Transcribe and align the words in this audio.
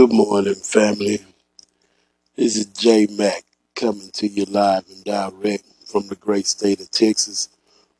Good 0.00 0.12
morning, 0.14 0.54
family. 0.54 1.18
This 2.34 2.56
is 2.56 2.64
J 2.64 3.06
Mac 3.10 3.44
coming 3.76 4.08
to 4.14 4.26
you 4.26 4.46
live 4.46 4.86
and 4.88 5.04
direct 5.04 5.64
from 5.84 6.08
the 6.08 6.14
great 6.14 6.46
state 6.46 6.80
of 6.80 6.90
Texas 6.90 7.50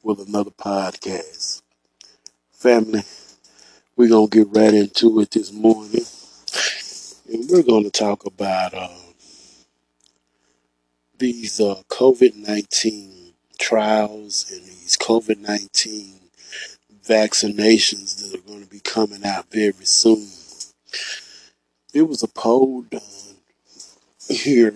with 0.02 0.26
another 0.26 0.50
podcast. 0.50 1.60
Family, 2.52 3.02
we're 3.96 4.08
going 4.08 4.30
to 4.30 4.44
get 4.44 4.56
right 4.56 4.72
into 4.72 5.20
it 5.20 5.32
this 5.32 5.52
morning. 5.52 6.06
And 7.30 7.50
we're 7.50 7.62
going 7.62 7.84
to 7.84 7.90
talk 7.90 8.24
about 8.24 8.72
uh, 8.72 8.88
these 11.18 11.60
uh, 11.60 11.82
COVID 11.90 12.34
19 12.34 13.34
trials 13.58 14.50
and 14.50 14.62
these 14.62 14.96
COVID 14.96 15.38
19 15.38 16.14
vaccinations 17.06 18.22
that 18.22 18.38
are 18.38 18.48
going 18.48 18.62
to 18.62 18.70
be 18.70 18.80
coming 18.80 19.22
out 19.22 19.50
very 19.50 19.84
soon. 19.84 20.26
There 21.92 22.04
was 22.04 22.22
a 22.22 22.28
poll 22.28 22.82
done 22.82 23.00
here 24.28 24.74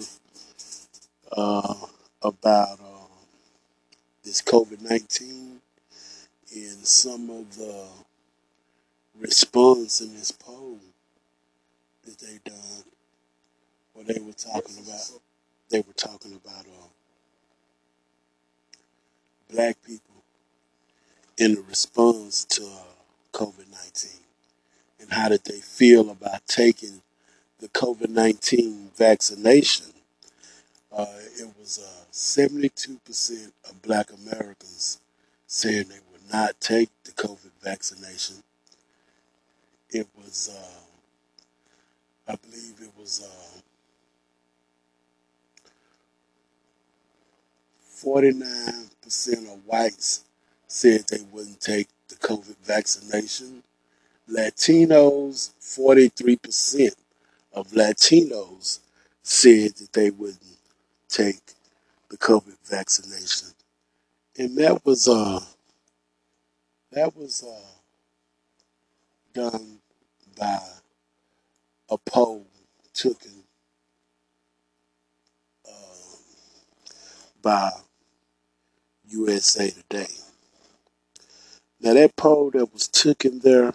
uh, 1.31 1.75
about 2.23 2.81
uh, 2.81 3.07
this 4.25 4.43
COVID 4.43 4.81
19 4.81 5.61
and 6.57 6.87
some 6.87 7.31
of 7.31 7.57
the 7.57 7.87
response 9.17 10.01
in 10.01 10.13
this 10.15 10.33
poll 10.33 10.81
that 12.05 12.19
they 12.19 12.41
done, 12.45 12.85
where 13.93 14.05
they 14.07 14.21
were 14.21 14.33
talking 14.33 14.79
about, 14.85 15.21
they 15.71 15.79
were 15.79 15.93
talking 15.93 16.33
about 16.35 16.67
uh, 16.67 16.89
black 19.53 19.77
people 19.87 20.25
in 21.39 21.55
the 21.55 21.63
response 21.63 22.45
to 22.45 22.65
uh, 22.65 23.39
COVID 23.39 23.71
19 23.71 24.24
and 25.05 25.13
how 25.13 25.29
did 25.29 25.45
they 25.45 25.61
feel 25.61 26.11
about 26.11 26.47
taking 26.47 27.03
the 27.61 27.69
COVID 27.69 28.09
19 28.09 28.91
vaccination. 28.97 29.87
Uh, 30.95 31.07
it 31.39 31.49
was 31.59 31.79
uh, 31.79 32.05
72% 32.13 33.53
of 33.69 33.83
black 33.83 34.11
Americans 34.13 35.01
saying 35.47 35.85
they 35.89 36.01
would 36.13 36.33
not 36.33 36.61
take 36.61 36.91
the 37.05 37.13
COVID 37.13 37.51
vaccination. 37.63 38.37
It 39.91 40.07
was, 40.17 40.51
uh, 40.55 42.33
I 42.33 42.37
believe 42.37 42.75
it 42.81 42.93
was 42.99 43.23
uh, 43.25 43.61
49% 48.05 49.53
of 49.53 49.67
whites 49.67 50.25
said 50.67 51.05
they 51.09 51.25
wouldn't 51.33 51.61
take 51.61 51.89
the 52.09 52.17
COVID 52.17 52.57
vaccination. 52.63 53.63
Latinos, 54.31 55.51
43% 55.61 56.95
of 57.53 57.69
Latinos 57.73 58.81
said 59.23 59.75
that 59.77 59.93
they 59.93 60.11
wouldn't 60.11 60.41
take 61.09 61.41
the 62.11 62.17
COVID 62.17 62.57
vaccination. 62.65 63.49
And 64.39 64.57
that 64.59 64.85
was 64.85 65.09
uh 65.09 65.41
that 66.93 67.17
was 67.17 67.45
uh 67.45 67.75
done 69.35 69.79
by 70.39 70.59
a 71.91 71.99
poll 71.99 72.47
taken 72.93 73.33
uh, 75.69 76.17
by 77.43 77.71
USA 79.09 79.71
Today. 79.71 80.07
Now 81.81 81.95
that 81.95 82.17
poll 82.17 82.51
that 82.53 82.73
was 82.73 82.89
taken 82.89 83.41
there, 83.41 83.75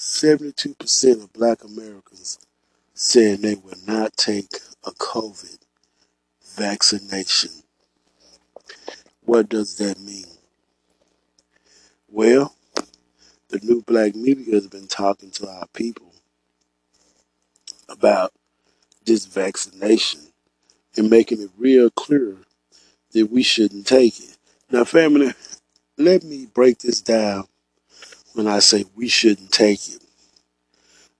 72% 0.00 1.22
of 1.22 1.32
black 1.34 1.62
Americans 1.62 2.38
said 2.94 3.40
they 3.40 3.54
would 3.54 3.86
not 3.86 4.16
take 4.16 4.50
a 4.82 4.92
COVID 4.92 5.58
vaccination. 6.56 7.50
What 9.26 9.50
does 9.50 9.76
that 9.76 10.00
mean? 10.00 10.24
Well, 12.08 12.54
the 13.50 13.60
new 13.62 13.82
black 13.82 14.14
media 14.14 14.54
has 14.54 14.68
been 14.68 14.86
talking 14.86 15.30
to 15.32 15.46
our 15.46 15.66
people 15.74 16.14
about 17.86 18.32
this 19.04 19.26
vaccination 19.26 20.20
and 20.96 21.10
making 21.10 21.42
it 21.42 21.50
real 21.58 21.90
clear 21.90 22.38
that 23.12 23.30
we 23.30 23.42
shouldn't 23.42 23.86
take 23.86 24.18
it. 24.18 24.38
Now, 24.70 24.84
family, 24.84 25.34
let 25.98 26.24
me 26.24 26.46
break 26.46 26.78
this 26.78 27.02
down 27.02 27.44
when 28.34 28.46
I 28.46 28.58
say 28.60 28.84
we 28.94 29.08
shouldn't 29.08 29.52
take 29.52 29.88
it. 29.88 30.02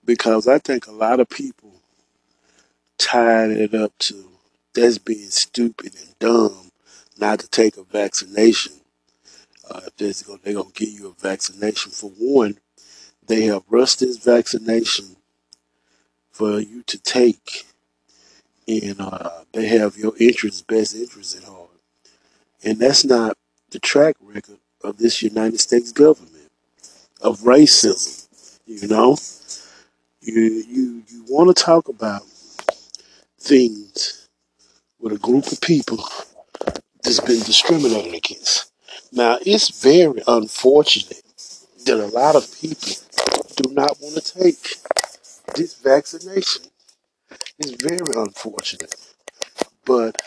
Because 0.03 0.47
I 0.47 0.59
think 0.59 0.87
a 0.87 0.91
lot 0.91 1.19
of 1.19 1.29
people 1.29 1.73
tied 2.97 3.51
it 3.51 3.73
up 3.73 3.97
to 3.99 4.31
that's 4.73 4.97
being 4.97 5.29
stupid 5.29 5.93
and 5.95 6.17
dumb 6.19 6.71
not 7.19 7.39
to 7.39 7.49
take 7.49 7.77
a 7.77 7.83
vaccination. 7.83 8.73
Uh, 9.69 9.81
if 9.85 9.95
they're 9.97 10.53
to 10.53 10.71
give 10.73 10.89
you 10.89 11.07
a 11.07 11.21
vaccination, 11.21 11.91
for 11.91 12.11
one, 12.17 12.57
they 13.27 13.43
have 13.43 13.63
rushed 13.69 13.99
this 13.99 14.17
vaccination 14.17 15.15
for 16.31 16.59
you 16.59 16.83
to 16.83 16.97
take, 16.97 17.65
and 18.67 18.99
uh, 18.99 19.29
they 19.53 19.67
have 19.67 19.97
your 19.97 20.13
interest, 20.19 20.67
best 20.67 20.95
interest 20.95 21.37
at 21.37 21.43
heart. 21.43 21.69
And 22.63 22.79
that's 22.79 23.05
not 23.05 23.37
the 23.69 23.79
track 23.79 24.15
record 24.21 24.57
of 24.83 24.97
this 24.97 25.21
United 25.21 25.59
States 25.59 25.91
government 25.91 26.40
of 27.21 27.39
racism. 27.39 28.27
You 28.65 28.87
know, 28.87 29.17
you 30.21 30.41
you 30.67 31.03
you 31.07 31.25
want 31.29 31.55
to 31.55 31.63
talk 31.63 31.89
about 31.89 32.23
things 33.39 34.27
with 34.99 35.13
a 35.13 35.17
group 35.17 35.51
of 35.51 35.61
people 35.61 36.03
that's 37.03 37.19
been 37.19 37.39
discriminated 37.39 38.13
against. 38.13 38.71
Now, 39.11 39.39
it's 39.45 39.81
very 39.81 40.21
unfortunate 40.27 41.23
that 41.85 41.99
a 41.99 42.07
lot 42.07 42.35
of 42.35 42.47
people 42.61 42.93
do 43.55 43.73
not 43.73 43.97
want 43.99 44.23
to 44.23 44.39
take 44.39 44.77
this 45.55 45.75
vaccination. 45.75 46.63
It's 47.59 47.71
very 47.81 48.13
unfortunate. 48.15 48.95
But 49.85 50.21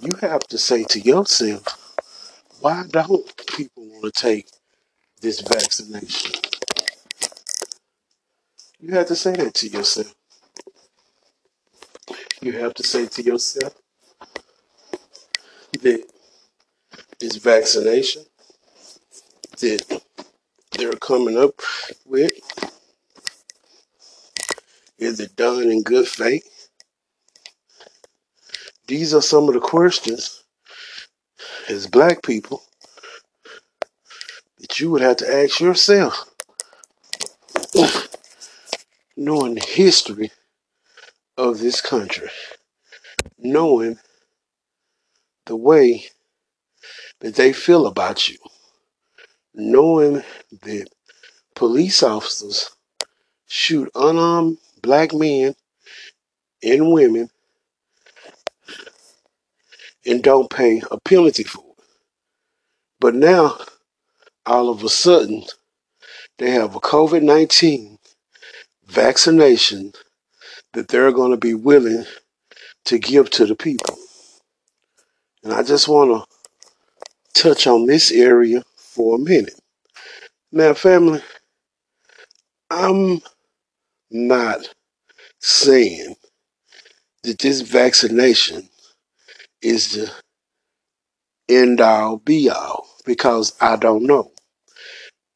you 0.00 0.10
have 0.20 0.42
to 0.48 0.58
say 0.58 0.84
to 0.84 1.00
yourself, 1.00 1.94
why 2.60 2.84
don't 2.90 3.46
people 3.56 3.88
want 3.88 4.14
to 4.14 4.22
take 4.22 4.48
this 5.20 5.40
vaccination? 5.40 6.32
You 8.80 8.94
have 8.94 9.06
to 9.06 9.16
say 9.16 9.32
that 9.32 9.54
to 9.54 9.68
yourself. 9.68 10.14
You 12.40 12.52
have 12.52 12.74
to 12.74 12.82
say 12.82 13.06
to 13.06 13.22
yourself 13.22 13.74
that 15.82 16.04
this 17.18 17.36
vaccination 17.36 18.24
that 19.58 20.02
they're 20.72 20.92
coming 20.92 21.36
up 21.36 21.60
with 22.06 22.32
is 24.98 25.20
it 25.20 25.36
done 25.36 25.70
in 25.70 25.82
good 25.82 26.06
faith? 26.06 26.68
These 28.86 29.14
are 29.14 29.22
some 29.22 29.48
of 29.48 29.54
the 29.54 29.60
questions 29.60 30.44
as 31.68 31.86
black 31.86 32.22
people 32.22 32.62
you 34.80 34.90
would 34.90 35.02
have 35.02 35.16
to 35.16 35.34
ask 35.34 35.60
yourself. 35.60 36.26
Knowing 39.16 39.54
the 39.54 39.66
history 39.66 40.30
of 41.36 41.58
this 41.58 41.80
country, 41.80 42.30
knowing 43.38 43.98
the 45.46 45.56
way 45.56 46.06
that 47.20 47.34
they 47.34 47.52
feel 47.52 47.86
about 47.86 48.28
you, 48.28 48.38
knowing 49.54 50.22
that 50.62 50.86
police 51.54 52.02
officers 52.02 52.70
shoot 53.46 53.90
unarmed 53.94 54.58
black 54.82 55.12
men 55.12 55.54
and 56.62 56.92
women 56.92 57.28
and 60.06 60.22
don't 60.22 60.50
pay 60.50 60.82
a 60.90 60.98
penalty 61.00 61.44
for 61.44 61.64
it. 61.78 61.84
But 63.00 63.14
now, 63.14 63.58
all 64.46 64.68
of 64.68 64.82
a 64.82 64.88
sudden, 64.88 65.44
they 66.38 66.50
have 66.50 66.74
a 66.74 66.80
COVID 66.80 67.22
19 67.22 67.98
vaccination 68.86 69.92
that 70.72 70.88
they're 70.88 71.12
going 71.12 71.30
to 71.30 71.36
be 71.36 71.54
willing 71.54 72.04
to 72.86 72.98
give 72.98 73.30
to 73.30 73.46
the 73.46 73.54
people. 73.54 73.96
And 75.42 75.52
I 75.52 75.62
just 75.62 75.88
want 75.88 76.26
to 77.34 77.42
touch 77.42 77.66
on 77.66 77.86
this 77.86 78.10
area 78.10 78.62
for 78.76 79.16
a 79.16 79.18
minute. 79.18 79.58
Now, 80.52 80.74
family, 80.74 81.22
I'm 82.70 83.20
not 84.10 84.60
saying 85.38 86.16
that 87.22 87.38
this 87.38 87.60
vaccination 87.60 88.68
is 89.62 89.92
the 89.92 90.12
end 91.50 91.80
all 91.80 92.18
be 92.18 92.48
all 92.50 92.86
because 93.04 93.54
I 93.60 93.76
don't 93.76 94.04
know. 94.04 94.30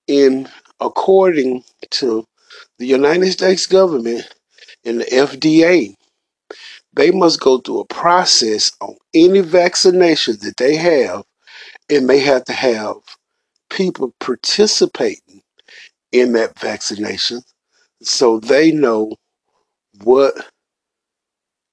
And 0.08 0.50
according 0.80 1.64
to 1.92 2.24
The 2.78 2.86
United 2.86 3.32
States 3.32 3.66
government 3.66 4.28
and 4.84 5.00
the 5.00 5.04
FDA, 5.06 5.94
they 6.94 7.10
must 7.10 7.40
go 7.40 7.58
through 7.58 7.80
a 7.80 7.86
process 7.86 8.72
on 8.80 8.96
any 9.14 9.40
vaccination 9.40 10.36
that 10.42 10.56
they 10.58 10.76
have, 10.76 11.24
and 11.90 12.08
they 12.08 12.20
have 12.20 12.44
to 12.44 12.52
have 12.52 12.96
people 13.70 14.14
participating 14.20 15.42
in 16.12 16.32
that 16.32 16.58
vaccination 16.58 17.42
so 18.02 18.38
they 18.40 18.70
know 18.70 19.12
what 20.04 20.34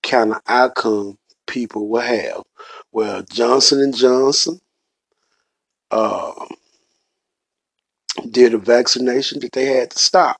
kind 0.03 0.33
of 0.33 0.41
outcome 0.47 1.17
people 1.47 1.89
will 1.89 2.01
have. 2.01 2.41
Well, 2.91 3.23
Johnson 3.31 3.81
and 3.81 3.95
Johnson 3.95 4.59
uh, 5.91 6.45
did 8.29 8.53
a 8.53 8.57
vaccination 8.57 9.39
that 9.41 9.51
they 9.53 9.65
had 9.65 9.91
to 9.91 9.99
stop. 9.99 10.37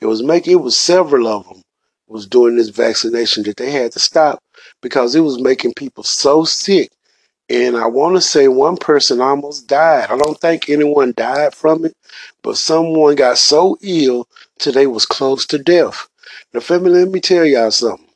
It 0.00 0.06
was 0.06 0.22
making 0.22 0.54
it 0.54 0.62
was 0.62 0.78
several 0.78 1.28
of 1.28 1.46
them 1.48 1.62
was 2.08 2.26
doing 2.26 2.56
this 2.56 2.70
vaccination 2.70 3.44
that 3.44 3.56
they 3.56 3.70
had 3.70 3.92
to 3.92 3.98
stop 4.00 4.40
because 4.82 5.14
it 5.14 5.20
was 5.20 5.40
making 5.40 5.74
people 5.74 6.02
so 6.04 6.44
sick. 6.44 6.90
And 7.48 7.76
I 7.76 7.86
want 7.86 8.16
to 8.16 8.20
say 8.20 8.48
one 8.48 8.76
person 8.76 9.20
almost 9.20 9.68
died. 9.68 10.10
I 10.10 10.16
don't 10.16 10.40
think 10.40 10.68
anyone 10.68 11.14
died 11.16 11.54
from 11.54 11.84
it, 11.84 11.94
but 12.42 12.56
someone 12.56 13.16
got 13.16 13.38
so 13.38 13.76
ill 13.82 14.28
till 14.58 14.72
they 14.72 14.86
was 14.86 15.06
close 15.06 15.46
to 15.46 15.58
death. 15.58 16.08
Now, 16.54 16.60
family, 16.60 16.90
let 16.90 17.08
me 17.10 17.20
tell 17.20 17.44
y'all 17.44 17.70
something. 17.70 18.08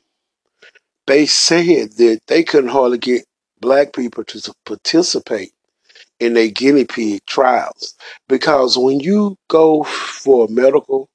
They 1.07 1.27
said 1.27 1.93
that 1.93 2.21
they 2.27 2.43
couldn't 2.45 2.71
hardly 2.71 2.99
get 2.99 3.25
black 3.65 3.95
people 3.95 4.23
to 4.25 4.53
participate 4.67 5.55
in 6.21 6.35
their 6.35 6.49
guinea 6.51 6.85
pig 6.85 7.25
trials 7.25 7.95
because 8.29 8.77
when 8.77 9.01
you 9.01 9.39
go 9.49 9.83
for 9.85 10.45
a 10.45 10.51
medical 10.51 11.09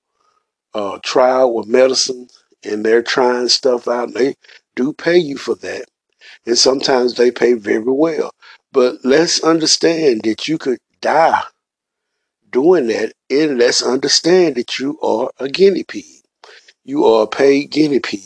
uh, 0.74 0.98
trial 1.04 1.54
with 1.54 1.68
medicine 1.68 2.28
and 2.64 2.84
they're 2.84 3.04
trying 3.04 3.48
stuff 3.50 3.88
out, 3.88 4.16
they 4.16 4.34
do 4.76 4.94
pay 4.94 5.18
you 5.20 5.38
for 5.38 5.54
that, 5.58 5.86
and 6.48 6.58
sometimes 6.58 7.14
they 7.14 7.30
pay 7.30 7.54
very 7.54 7.84
well. 7.86 8.32
But 8.72 8.96
let's 9.04 9.44
understand 9.44 10.22
that 10.24 10.48
you 10.48 10.58
could 10.58 10.80
die 11.02 11.44
doing 12.50 12.88
that, 12.88 13.14
and 13.30 13.60
let's 13.60 13.84
understand 13.84 14.56
that 14.56 14.80
you 14.80 15.00
are 15.02 15.30
a 15.40 15.48
guinea 15.48 15.84
pig. 15.84 16.04
You 16.84 17.06
are 17.06 17.26
a 17.26 17.28
paid 17.28 17.70
guinea 17.70 18.00
pig. 18.00 18.22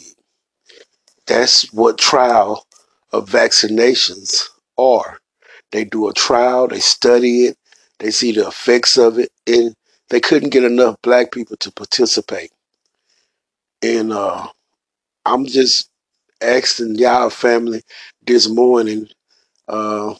That's 1.28 1.72
what 1.74 1.98
trial 1.98 2.66
of 3.14 3.30
vaccinations 3.30 4.42
are. 4.78 5.20
They 5.72 5.86
do 5.86 6.10
a 6.10 6.14
trial, 6.14 6.68
they 6.68 6.80
study 6.80 7.46
it, 7.46 7.58
they 8.00 8.12
see 8.12 8.34
the 8.34 8.48
effects 8.48 8.98
of 8.98 9.20
it, 9.20 9.32
and 9.48 9.76
they 10.10 10.20
couldn't 10.20 10.50
get 10.52 10.66
enough 10.66 10.98
black 11.04 11.32
people 11.32 11.58
to 11.58 11.72
participate. 11.72 12.52
And 13.84 14.14
uh, 14.14 14.48
I'm 15.26 15.46
just 15.46 15.90
asking 16.42 16.96
y'all 16.96 17.30
family 17.30 17.84
this 18.26 18.50
morning, 18.50 19.08
uh, 19.68 20.16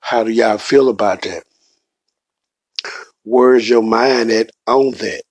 how 0.00 0.24
do 0.24 0.30
y'all 0.30 0.58
feel 0.58 0.88
about 0.88 1.22
that? 1.22 1.44
Where's 3.24 3.68
your 3.68 3.82
mind 3.82 4.30
at 4.30 4.50
on 4.66 4.92
that? 4.92 5.22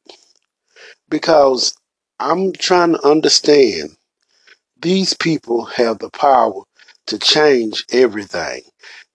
Because 1.09 1.75
I'm 2.19 2.53
trying 2.53 2.93
to 2.93 3.07
understand 3.07 3.97
these 4.81 5.13
people 5.13 5.65
have 5.65 5.99
the 5.99 6.09
power 6.09 6.63
to 7.07 7.19
change 7.19 7.85
everything. 7.91 8.61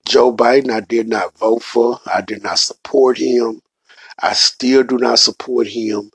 Joe 0.07 0.35
Biden, 0.35 0.71
I 0.71 0.81
did 0.81 1.09
not 1.09 1.37
vote 1.39 1.63
for. 1.63 1.99
I 2.07 2.21
did 2.21 2.43
not 2.43 2.59
support 2.59 3.19
him. 3.19 3.61
I 4.21 4.33
still 4.35 4.83
do 4.83 4.99
not 4.99 5.19
support 5.19 5.67
him. 5.67 6.11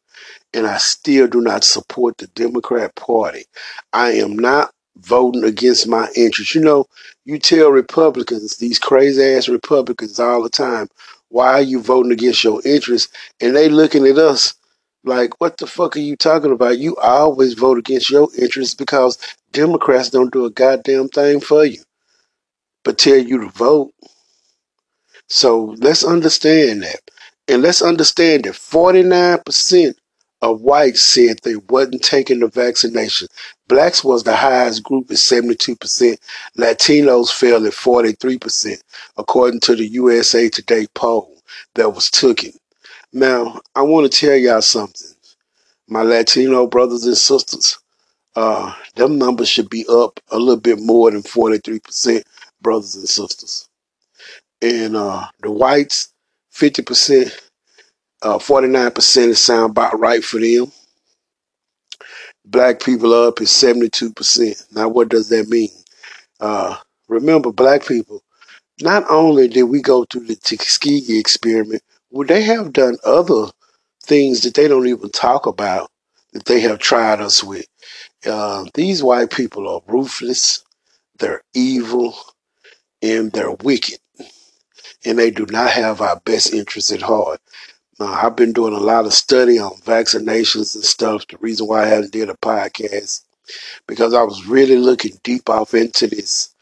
And 0.53 0.67
I 0.67 0.77
still 0.77 1.27
do 1.27 1.41
not 1.41 1.63
support 1.63 2.17
the 2.17 2.27
Democrat 2.27 2.95
Party. 2.95 3.45
I 3.93 4.11
am 4.11 4.35
not 4.35 4.73
voting 4.97 5.43
against 5.43 5.87
my 5.87 6.07
interests. 6.15 6.55
You 6.55 6.61
know, 6.61 6.85
you 7.25 7.39
tell 7.39 7.69
Republicans, 7.69 8.57
these 8.57 8.79
crazy 8.79 9.23
ass 9.23 9.49
Republicans 9.49 10.19
all 10.19 10.43
the 10.43 10.49
time, 10.49 10.87
why 11.29 11.53
are 11.53 11.61
you 11.61 11.81
voting 11.81 12.11
against 12.11 12.43
your 12.43 12.61
interests? 12.65 13.11
And 13.39 13.55
they 13.55 13.69
looking 13.69 14.05
at 14.05 14.17
us 14.17 14.53
like, 15.03 15.39
what 15.41 15.57
the 15.57 15.67
fuck 15.67 15.95
are 15.95 16.01
you 16.01 16.15
talking 16.15 16.51
about? 16.51 16.77
You 16.77 16.95
always 16.97 17.53
vote 17.53 17.77
against 17.77 18.09
your 18.09 18.29
interests 18.37 18.75
because 18.75 19.17
Democrats 19.51 20.09
don't 20.09 20.33
do 20.33 20.45
a 20.45 20.51
goddamn 20.51 21.09
thing 21.09 21.39
for 21.39 21.65
you, 21.65 21.81
but 22.83 22.97
tell 22.97 23.17
you 23.17 23.39
to 23.41 23.49
vote. 23.49 23.91
So 25.27 25.75
let's 25.79 26.03
understand 26.03 26.83
that. 26.83 26.99
And 27.47 27.61
let's 27.61 27.81
understand 27.81 28.45
that 28.45 28.53
49% 28.53 29.93
of 30.41 30.61
whites 30.61 31.01
said 31.03 31.37
they 31.43 31.55
wasn't 31.55 32.03
taking 32.03 32.39
the 32.39 32.47
vaccination. 32.47 33.27
Blacks 33.67 34.03
was 34.03 34.23
the 34.23 34.35
highest 34.35 34.83
group 34.83 35.11
at 35.11 35.17
72%. 35.17 36.17
Latinos 36.57 37.31
fell 37.31 37.65
at 37.65 37.73
43%, 37.73 38.81
according 39.17 39.59
to 39.61 39.75
the 39.75 39.87
USA 39.87 40.49
Today 40.49 40.87
poll 40.95 41.35
that 41.75 41.93
was 41.93 42.09
taken. 42.09 42.51
Now, 43.13 43.59
I 43.75 43.81
want 43.81 44.11
to 44.11 44.19
tell 44.19 44.35
y'all 44.35 44.61
something. 44.61 45.07
My 45.87 46.03
Latino 46.03 46.67
brothers 46.67 47.05
and 47.05 47.17
sisters, 47.17 47.77
uh, 48.35 48.73
them 48.95 49.17
numbers 49.17 49.49
should 49.49 49.69
be 49.69 49.85
up 49.89 50.19
a 50.29 50.37
little 50.37 50.59
bit 50.59 50.79
more 50.79 51.11
than 51.11 51.21
43% 51.21 52.23
brothers 52.61 52.95
and 52.95 53.07
sisters. 53.09 53.67
And 54.61 54.95
uh, 54.95 55.27
the 55.41 55.51
whites, 55.51 56.13
50%, 56.55 57.31
uh, 58.21 58.37
49% 58.37 59.17
is 59.27 59.39
sound 59.39 59.71
about 59.71 59.99
right 59.99 60.23
for 60.23 60.39
them. 60.39 60.71
Black 62.45 62.81
people 62.81 63.13
up 63.13 63.41
is 63.41 63.49
72%. 63.49 64.73
Now, 64.73 64.87
what 64.89 65.09
does 65.09 65.29
that 65.29 65.47
mean? 65.47 65.69
Uh, 66.39 66.75
remember, 67.07 67.51
black 67.51 67.85
people, 67.85 68.23
not 68.81 69.03
only 69.09 69.47
did 69.47 69.63
we 69.63 69.81
go 69.81 70.05
through 70.05 70.25
the 70.25 70.35
Tuskegee 70.35 71.19
experiment, 71.19 71.83
well, 72.09 72.27
they 72.27 72.41
have 72.43 72.73
done 72.73 72.97
other 73.05 73.47
things 74.03 74.41
that 74.41 74.55
they 74.55 74.67
don't 74.67 74.87
even 74.87 75.09
talk 75.11 75.45
about 75.45 75.89
that 76.33 76.45
they 76.45 76.59
have 76.61 76.79
tried 76.79 77.21
us 77.21 77.43
with. 77.43 77.65
Uh, 78.25 78.65
these 78.73 79.03
white 79.03 79.31
people 79.31 79.67
are 79.67 79.81
ruthless, 79.87 80.63
they're 81.19 81.43
evil, 81.53 82.15
and 83.01 83.31
they're 83.31 83.51
wicked. 83.51 83.99
And 85.05 85.17
they 85.17 85.31
do 85.31 85.45
not 85.49 85.71
have 85.71 86.01
our 86.01 86.19
best 86.19 86.53
interests 86.53 86.91
at 86.91 87.01
heart. 87.01 87.41
Now, 87.99 88.13
I've 88.13 88.35
been 88.35 88.53
doing 88.53 88.73
a 88.73 88.79
lot 88.79 89.05
of 89.05 89.13
study 89.13 89.57
on 89.59 89.71
vaccinations 89.77 90.75
and 90.75 90.83
stuff. 90.83 91.27
The 91.27 91.37
reason 91.37 91.67
why 91.67 91.83
I 91.83 91.87
haven't 91.87 92.11
did 92.11 92.29
a 92.29 92.35
podcast 92.35 93.21
because 93.87 94.13
I 94.13 94.23
was 94.23 94.45
really 94.45 94.77
looking 94.77 95.19
deep 95.23 95.49
off 95.49 95.73
into 95.73 96.07
this. 96.07 96.53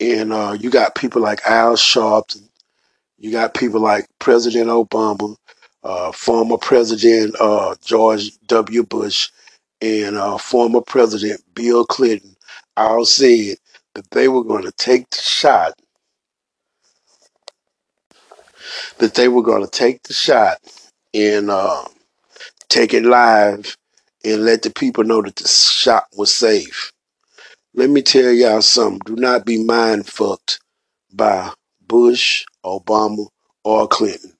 And 0.00 0.32
uh, 0.32 0.56
you 0.58 0.70
got 0.70 0.94
people 0.94 1.22
like 1.22 1.40
Al 1.44 1.74
Sharpton, 1.74 2.48
you 3.18 3.32
got 3.32 3.54
people 3.54 3.80
like 3.80 4.06
President 4.20 4.68
Obama, 4.68 5.36
uh, 5.82 6.12
former 6.12 6.56
President 6.56 7.34
uh, 7.40 7.74
George 7.84 8.38
W. 8.46 8.84
Bush, 8.84 9.30
and 9.80 10.16
uh, 10.16 10.38
former 10.38 10.80
President 10.80 11.40
Bill 11.54 11.84
Clinton 11.86 12.36
all 12.76 13.04
said 13.04 13.56
that 13.94 14.10
they 14.10 14.28
were 14.28 14.44
going 14.44 14.64
to 14.64 14.72
take 14.72 15.08
the 15.10 15.18
shot, 15.18 15.74
that 18.98 19.14
they 19.14 19.28
were 19.28 19.42
going 19.42 19.64
to 19.64 19.70
take 19.70 20.02
the 20.04 20.14
shot 20.14 20.58
and 21.14 21.50
uh, 21.50 21.84
take 22.68 22.94
it 22.94 23.04
live 23.04 23.76
and 24.24 24.44
let 24.44 24.62
the 24.62 24.70
people 24.70 25.04
know 25.04 25.22
that 25.22 25.36
the 25.36 25.48
shot 25.48 26.04
was 26.16 26.34
safe. 26.34 26.92
Let 27.74 27.90
me 27.90 28.02
tell 28.02 28.30
y'all 28.32 28.62
something. 28.62 29.00
Do 29.06 29.16
not 29.16 29.46
be 29.46 29.62
mind 29.64 30.06
fucked 30.08 30.60
by 31.12 31.52
Bush, 31.86 32.44
Obama, 32.64 33.28
or 33.64 33.88
Clinton. 33.88 34.32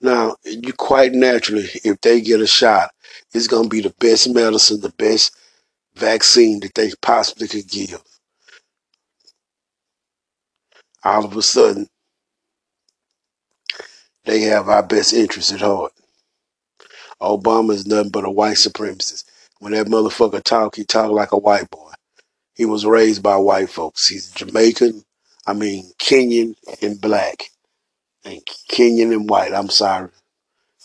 Now, 0.00 0.36
you 0.44 0.72
quite 0.74 1.12
naturally, 1.12 1.68
if 1.84 2.00
they 2.02 2.20
get 2.20 2.40
a 2.40 2.46
shot, 2.46 2.90
it's 3.34 3.48
going 3.48 3.64
to 3.64 3.68
be 3.68 3.80
the 3.80 3.94
best 4.00 4.32
medicine, 4.32 4.80
the 4.80 4.90
best 4.90 5.34
vaccine 5.94 6.60
that 6.60 6.74
they 6.74 6.90
possibly 7.02 7.48
could 7.48 7.68
give. 7.68 8.02
All 11.04 11.24
of 11.24 11.36
a 11.36 11.42
sudden, 11.42 11.88
they 14.24 14.40
have 14.42 14.68
our 14.68 14.82
best 14.82 15.12
interests 15.12 15.52
at 15.52 15.60
heart. 15.60 15.92
Obama 17.20 17.72
is 17.72 17.86
nothing 17.86 18.10
but 18.10 18.24
a 18.24 18.30
white 18.30 18.56
supremacist. 18.56 19.24
When 19.58 19.72
that 19.72 19.86
motherfucker 19.86 20.42
talk, 20.42 20.76
he 20.76 20.84
talk 20.84 21.10
like 21.10 21.32
a 21.32 21.38
white 21.38 21.70
boy. 21.70 21.92
He 22.54 22.64
was 22.66 22.86
raised 22.86 23.22
by 23.22 23.36
white 23.36 23.70
folks. 23.70 24.08
He's 24.08 24.30
Jamaican, 24.32 25.02
I 25.46 25.52
mean 25.54 25.92
Kenyan 25.98 26.54
and 26.82 27.00
black. 27.00 27.50
And 28.24 28.40
Kenyan 28.70 29.12
and 29.12 29.28
white. 29.28 29.54
I'm 29.54 29.70
sorry. 29.70 30.10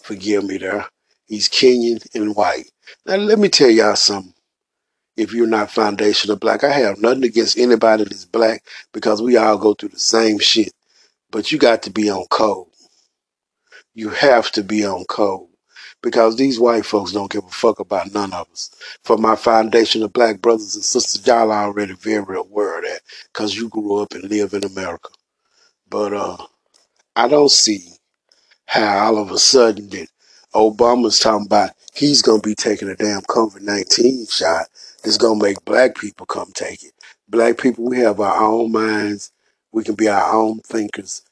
Forgive 0.04 0.46
me 0.46 0.58
there. 0.58 0.88
He's 1.28 1.50
Kenyan 1.50 2.06
and 2.16 2.36
white. 2.36 2.72
Now 3.06 3.18
let 3.18 3.40
me 3.40 3.50
tell 3.50 3.70
y'all 3.70 3.96
something. 3.96 4.34
If 5.18 5.34
you're 5.34 5.48
not 5.48 5.72
foundational 5.72 6.38
black, 6.38 6.64
I 6.64 6.72
have 6.74 7.00
nothing 7.00 7.26
against 7.26 7.58
anybody 7.60 8.06
that's 8.06 8.26
black 8.26 8.64
because 8.94 9.22
we 9.22 9.38
all 9.38 9.58
go 9.58 9.74
through 9.76 9.90
the 9.90 10.00
same 10.00 10.40
shit. 10.40 10.74
But 11.32 11.52
you 11.52 11.60
got 11.60 11.84
to 11.84 11.92
be 11.92 12.10
on 12.10 12.26
code. 12.32 12.68
You 13.96 14.10
have 14.10 14.52
to 14.54 14.64
be 14.64 14.86
on 14.86 15.06
code. 15.06 15.48
because 16.04 16.38
these 16.38 16.60
white 16.62 16.88
folks 16.88 17.14
don't 17.14 17.32
give 17.32 17.46
a 17.46 17.50
fuck 17.50 17.82
about 17.82 18.14
none 18.14 18.34
of 18.34 18.48
us. 18.54 18.72
For 19.04 19.18
my 19.20 19.36
foundation 19.38 20.04
of 20.04 20.14
black 20.14 20.42
brothers 20.42 20.76
and 20.76 20.86
sisters, 20.86 21.28
y'all 21.28 21.52
already 21.52 21.96
very 21.96 22.38
aware 22.40 22.80
of 22.80 22.86
that 22.86 23.02
because 23.34 23.56
you 23.56 23.70
grew 23.70 23.98
up 24.02 24.14
and 24.16 24.26
live 24.26 24.54
in 24.56 24.66
America. 24.66 25.10
But 25.90 26.14
uh, 26.14 26.38
I 27.16 27.28
don't 27.30 27.52
see 27.52 27.86
how 28.68 29.08
all 29.08 29.20
of 29.20 29.32
a 29.32 29.40
sudden 29.40 29.90
that 29.92 30.08
Obama's 30.56 31.20
talking 31.20 31.46
about 31.46 31.72
he's 31.94 32.22
gonna 32.22 32.42
be 32.42 32.56
taking 32.56 32.88
a 32.90 32.96
damn 32.96 33.22
COVID 33.24 33.62
nineteen 33.62 34.26
shot 34.26 34.68
that's 35.04 35.18
gonna 35.18 35.42
make 35.42 35.64
black 35.66 35.96
people 35.96 36.26
come 36.26 36.52
take 36.54 36.82
it. 36.82 36.94
Black 37.28 37.58
people, 37.58 37.84
we 37.84 38.00
have 38.00 38.20
our 38.22 38.42
own 38.42 38.72
minds. 38.72 39.32
We 39.74 39.84
can 39.84 39.96
be 39.96 40.08
our 40.08 40.34
own 40.34 40.60
thinkers. 40.60 41.24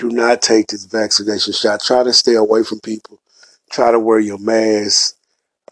Do 0.00 0.10
not 0.10 0.42
take 0.42 0.66
this 0.66 0.84
vaccination 0.86 1.52
shot. 1.52 1.82
Try 1.82 2.02
to 2.02 2.12
stay 2.12 2.34
away 2.34 2.64
from 2.64 2.80
people. 2.80 3.20
Try 3.70 3.92
to 3.92 4.00
wear 4.00 4.18
your 4.18 4.38
mask. 4.38 5.14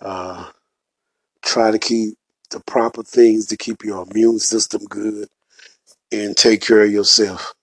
Uh, 0.00 0.48
try 1.42 1.72
to 1.72 1.78
keep 1.78 2.16
the 2.50 2.60
proper 2.60 3.02
things 3.02 3.46
to 3.46 3.56
keep 3.56 3.82
your 3.84 4.06
immune 4.08 4.38
system 4.38 4.84
good 4.84 5.28
and 6.12 6.36
take 6.36 6.60
care 6.60 6.82
of 6.82 6.92
yourself. 6.92 7.54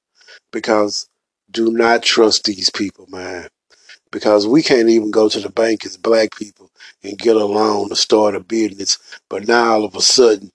Because 0.51 1.07
do 1.51 1.71
not 1.71 2.03
trust 2.03 2.43
these 2.43 2.69
people, 2.69 3.05
man 3.09 3.47
because 4.13 4.45
we 4.47 4.61
can't 4.61 4.89
even 4.89 5.11
go 5.11 5.27
to 5.27 5.39
the 5.39 5.49
bank 5.49 5.85
as 5.85 5.97
black 5.97 6.37
people 6.37 6.69
and 7.03 7.17
get 7.17 7.35
a 7.35 7.43
loan 7.43 7.89
to 7.89 7.95
start 7.95 8.35
a 8.35 8.39
business. 8.39 8.99
But 9.27 9.47
now 9.47 9.73
all 9.73 9.83
of 9.85 9.95
a 9.95 10.01
sudden, 10.01 10.51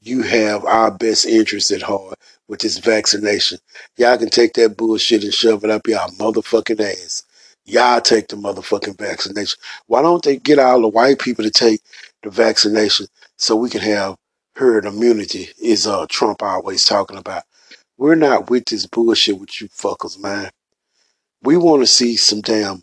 you 0.00 0.22
have 0.22 0.64
our 0.64 0.90
best 0.90 1.26
interest 1.26 1.70
at 1.70 1.82
heart 1.82 2.18
with 2.48 2.60
this 2.60 2.78
vaccination. 2.78 3.58
Y'all 3.98 4.16
can 4.16 4.30
take 4.30 4.54
that 4.54 4.78
bullshit 4.78 5.22
and 5.22 5.34
shove 5.34 5.64
it 5.64 5.70
up 5.70 5.86
y'all 5.86 6.10
motherfucking 6.12 6.80
ass. 6.80 7.22
Y'all 7.66 8.00
take 8.00 8.28
the 8.28 8.36
motherfucking 8.36 8.98
vaccination. 8.98 9.58
Why 9.86 10.00
don't 10.00 10.24
they 10.24 10.38
get 10.38 10.58
all 10.58 10.80
the 10.80 10.88
white 10.88 11.18
people 11.18 11.44
to 11.44 11.50
take 11.50 11.80
the 12.22 12.30
vaccination 12.30 13.06
so 13.36 13.54
we 13.54 13.68
can 13.68 13.82
have 13.82 14.16
herd 14.56 14.86
immunity? 14.86 15.48
Is 15.62 15.86
uh 15.86 16.06
Trump 16.08 16.42
always 16.42 16.84
talking 16.86 17.18
about? 17.18 17.42
We're 17.98 18.14
not 18.14 18.48
with 18.48 18.64
this 18.66 18.86
bullshit 18.86 19.38
with 19.38 19.60
you 19.60 19.68
fuckers, 19.68 20.18
man. 20.18 20.50
We 21.42 21.58
want 21.58 21.82
to 21.82 21.86
see 21.86 22.16
some 22.16 22.40
damn 22.40 22.82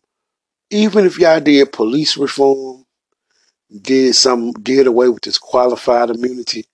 even 0.72 1.06
if 1.06 1.20
y'all 1.20 1.40
did 1.40 1.72
police 1.74 2.18
reform, 2.18 2.86
did 3.82 4.16
some 4.16 4.54
did 4.54 4.88
away 4.88 5.10
with 5.10 5.24
this 5.24 5.38
qualified 5.38 6.10
immunity, 6.10 6.66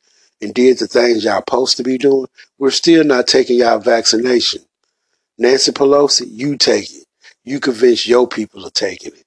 and 0.42 0.54
did 0.54 0.80
the 0.80 0.88
things 0.88 1.24
y'all 1.24 1.38
supposed 1.40 1.78
to 1.78 1.84
be 1.84 1.98
doing, 1.98 2.28
we're 2.60 2.72
still 2.72 3.04
not 3.04 3.28
taking 3.28 3.60
y'all 3.60 3.80
vaccination. 3.80 4.62
Nancy 5.38 5.72
Pelosi, 5.72 6.26
you 6.30 6.58
take 6.58 6.92
it. 6.92 7.06
You 7.44 7.60
convince 7.60 8.08
your 8.08 8.28
people 8.28 8.66
of 8.66 8.74
taking 8.74 9.14
it. 9.14 9.24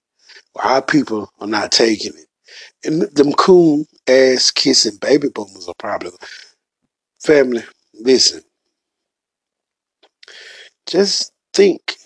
Our 0.57 0.83
people 0.83 1.31
are 1.41 1.47
not 1.47 1.73
taking 1.73 2.13
it. 2.15 2.27
And 2.85 3.03
them 3.03 3.33
coon 3.33 3.87
ass 4.09 4.51
kissing 4.51 4.99
baby 5.01 5.29
boomers 5.29 5.69
are 5.69 5.75
probably 5.79 6.11
family. 7.21 7.65
Listen, 7.95 8.43
just 10.87 11.33
think 11.55 11.97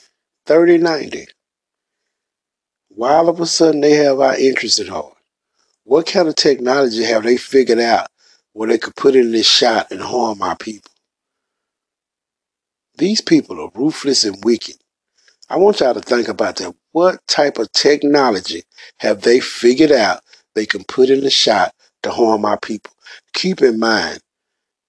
3090. 0.47 1.27
Why 2.97 3.15
all 3.15 3.29
of 3.29 3.41
a 3.41 3.47
sudden 3.47 3.81
they 3.81 3.95
have 3.95 4.21
our 4.21 4.37
interest 4.37 4.79
at 4.79 4.87
heart? 4.87 5.17
What 5.83 6.07
kind 6.07 6.29
of 6.29 6.37
technology 6.37 7.03
have 7.03 7.25
they 7.25 7.37
figured 7.37 7.81
out 7.81 8.07
where 8.53 8.69
they 8.69 8.79
could 8.79 8.95
put 8.95 9.17
in 9.17 9.33
this 9.33 9.49
shot 9.49 9.91
and 9.91 10.01
harm 10.01 10.41
our 10.41 10.57
people? 10.57 10.93
These 12.97 13.21
people 13.21 13.61
are 13.61 13.71
ruthless 13.75 14.23
and 14.25 14.43
wicked. 14.45 14.77
I 15.51 15.57
want 15.57 15.81
y'all 15.81 15.95
to 15.95 16.01
think 16.01 16.29
about 16.29 16.57
that. 16.57 16.73
What 16.93 17.27
type 17.27 17.59
of 17.59 17.73
technology 17.73 18.63
have 18.99 19.23
they 19.23 19.41
figured 19.41 19.91
out 19.91 20.21
they 20.55 20.65
can 20.65 20.85
put 20.85 21.11
in 21.11 21.23
the 21.23 21.31
shot 21.31 21.75
to 22.05 22.13
harm 22.13 22.45
our 22.45 22.59
people? 22.59 22.93
Keep 23.33 23.61
in 23.63 23.81
mind, 23.81 24.21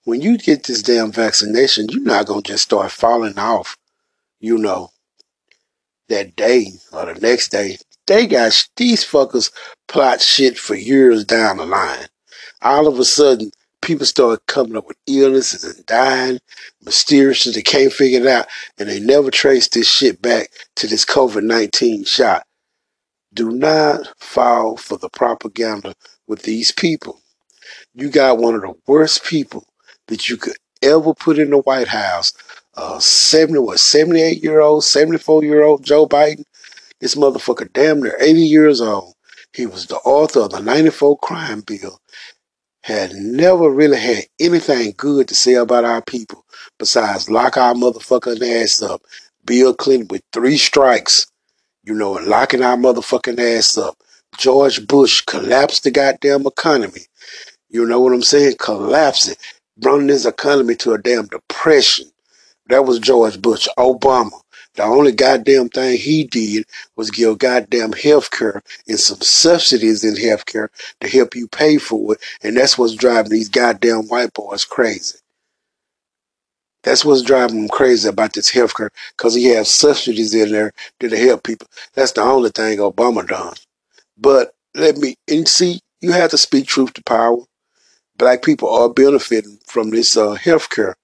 when 0.03 0.21
you 0.21 0.37
get 0.37 0.63
this 0.63 0.83
damn 0.83 1.11
vaccination, 1.11 1.87
you're 1.89 2.03
not 2.03 2.27
going 2.27 2.43
to 2.43 2.51
just 2.51 2.65
start 2.65 2.91
falling 2.91 3.39
off, 3.39 3.75
you 4.39 4.59
know, 4.59 4.91
that 6.07 6.35
day 6.35 6.67
or 6.93 7.11
the 7.11 7.19
next 7.19 7.49
day. 7.49 7.77
They 8.07 8.27
got 8.27 8.67
these 8.75 9.03
fuckers 9.03 9.51
plot 9.87 10.21
shit 10.21 10.57
for 10.57 10.75
years 10.75 11.25
down 11.25 11.57
the 11.57 11.65
line. 11.65 12.07
All 12.61 12.87
of 12.87 12.99
a 12.99 13.05
sudden, 13.05 13.51
people 13.81 14.05
start 14.05 14.45
coming 14.47 14.77
up 14.77 14.87
with 14.87 14.97
illnesses 15.07 15.63
and 15.63 15.85
dying 15.85 16.39
mysteriously. 16.83 17.51
They 17.51 17.61
can't 17.61 17.93
figure 17.93 18.21
it 18.21 18.27
out, 18.27 18.47
and 18.77 18.89
they 18.89 18.99
never 18.99 19.31
trace 19.31 19.67
this 19.67 19.89
shit 19.89 20.21
back 20.21 20.49
to 20.75 20.87
this 20.87 21.05
COVID 21.05 21.43
19 21.43 22.03
shot. 22.05 22.45
Do 23.33 23.51
not 23.51 24.13
fall 24.19 24.77
for 24.77 24.97
the 24.97 25.09
propaganda 25.09 25.93
with 26.27 26.43
these 26.43 26.71
people. 26.71 27.19
You 27.93 28.09
got 28.09 28.37
one 28.37 28.55
of 28.55 28.61
the 28.61 28.73
worst 28.87 29.23
people 29.25 29.67
that 30.07 30.29
you 30.29 30.37
could 30.37 30.55
ever 30.81 31.13
put 31.13 31.39
in 31.39 31.49
the 31.49 31.59
White 31.59 31.87
House. 31.87 32.33
Uh, 32.75 32.99
70, 32.99 33.59
what, 33.59 33.79
78 33.79 34.43
year 34.43 34.59
old, 34.59 34.83
74 34.83 35.43
year 35.43 35.63
old 35.63 35.83
Joe 35.83 36.07
Biden. 36.07 36.43
This 37.05 37.13
motherfucker 37.13 37.71
damn 37.71 38.01
near 38.01 38.17
80 38.19 38.41
years 38.41 38.81
old. 38.81 39.13
He 39.53 39.67
was 39.67 39.85
the 39.85 39.97
author 39.97 40.39
of 40.39 40.49
the 40.49 40.59
94 40.59 41.19
crime 41.19 41.61
bill. 41.61 41.99
Had 42.83 43.13
never 43.13 43.69
really 43.69 43.99
had 43.99 44.23
anything 44.39 44.95
good 44.97 45.27
to 45.27 45.35
say 45.35 45.53
about 45.53 45.85
our 45.85 46.01
people 46.01 46.43
besides 46.79 47.29
lock 47.29 47.57
our 47.57 47.75
motherfucking 47.75 48.41
ass 48.41 48.81
up. 48.81 49.03
Bill 49.45 49.75
Clinton 49.75 50.07
with 50.07 50.23
three 50.33 50.57
strikes, 50.57 51.27
you 51.83 51.93
know, 51.93 52.17
and 52.17 52.25
locking 52.25 52.63
our 52.63 52.75
motherfucking 52.75 53.37
ass 53.37 53.77
up. 53.77 54.01
George 54.39 54.87
Bush 54.87 55.21
collapsed 55.21 55.83
the 55.83 55.91
goddamn 55.91 56.47
economy. 56.47 57.01
You 57.69 57.85
know 57.85 57.99
what 57.99 58.13
I'm 58.13 58.23
saying? 58.23 58.55
Collapse 58.57 59.27
it. 59.27 59.37
Brought 59.77 60.07
this 60.07 60.25
economy 60.25 60.73
to 60.77 60.93
a 60.93 60.97
damn 60.97 61.27
depression. 61.27 62.07
That 62.69 62.85
was 62.85 62.97
George 62.97 63.39
Bush. 63.39 63.67
Obama. 63.77 64.41
The 64.75 64.83
only 64.83 65.13
goddamn 65.13 65.69
thing 65.69 65.97
he 65.97 66.25
did 66.25 66.65
was 66.97 67.09
give 67.09 67.37
goddamn 67.37 67.93
health 67.93 68.29
care 68.29 68.61
and 68.87 68.99
some 68.99 69.21
subsidies 69.21 70.03
in 70.03 70.17
health 70.17 70.45
care 70.45 70.69
to 70.99 71.07
help 71.07 71.35
you 71.35 71.47
pay 71.47 71.77
for 71.77 72.13
it. 72.13 72.19
And 72.43 72.57
that's 72.57 72.77
what's 72.77 72.93
driving 72.95 73.31
these 73.31 73.49
goddamn 73.49 74.07
white 74.07 74.33
boys 74.33 74.65
crazy. 74.65 75.19
That's 76.83 77.05
what's 77.05 77.21
driving 77.21 77.61
them 77.61 77.69
crazy 77.69 78.07
about 78.07 78.33
this 78.33 78.49
health 78.49 78.75
care 78.75 78.91
because 79.17 79.33
he 79.33 79.45
has 79.45 79.71
subsidies 79.71 80.35
in 80.35 80.51
there 80.51 80.73
to 80.99 81.17
help 81.17 81.43
people. 81.43 81.67
That's 81.93 82.11
the 82.11 82.21
only 82.21 82.49
thing 82.49 82.77
Obama 82.77 83.25
done. 83.27 83.55
But 84.17 84.53
let 84.75 84.97
me, 84.97 85.15
and 85.27 85.47
see, 85.47 85.79
you 86.01 86.11
have 86.11 86.31
to 86.31 86.37
speak 86.37 86.67
truth 86.67 86.93
to 86.93 87.03
power. 87.03 87.37
Black 88.17 88.43
people 88.43 88.69
are 88.69 88.89
benefiting 88.89 89.57
from 89.65 89.89
this 89.89 90.15
uh, 90.15 90.33
health 90.33 90.69
care 90.69 90.95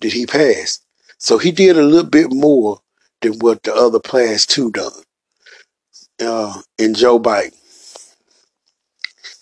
that 0.00 0.12
he 0.12 0.24
passed. 0.24 0.84
So 1.18 1.36
he 1.36 1.50
did 1.50 1.76
a 1.76 1.82
little 1.82 2.08
bit 2.08 2.32
more 2.32 2.80
than 3.20 3.38
what 3.38 3.62
the 3.62 3.74
other 3.74 4.00
class 4.00 4.46
two 4.46 4.70
done. 4.70 4.92
Uh, 6.20 6.60
in 6.78 6.94
Joe 6.94 7.18
Biden, 7.18 7.54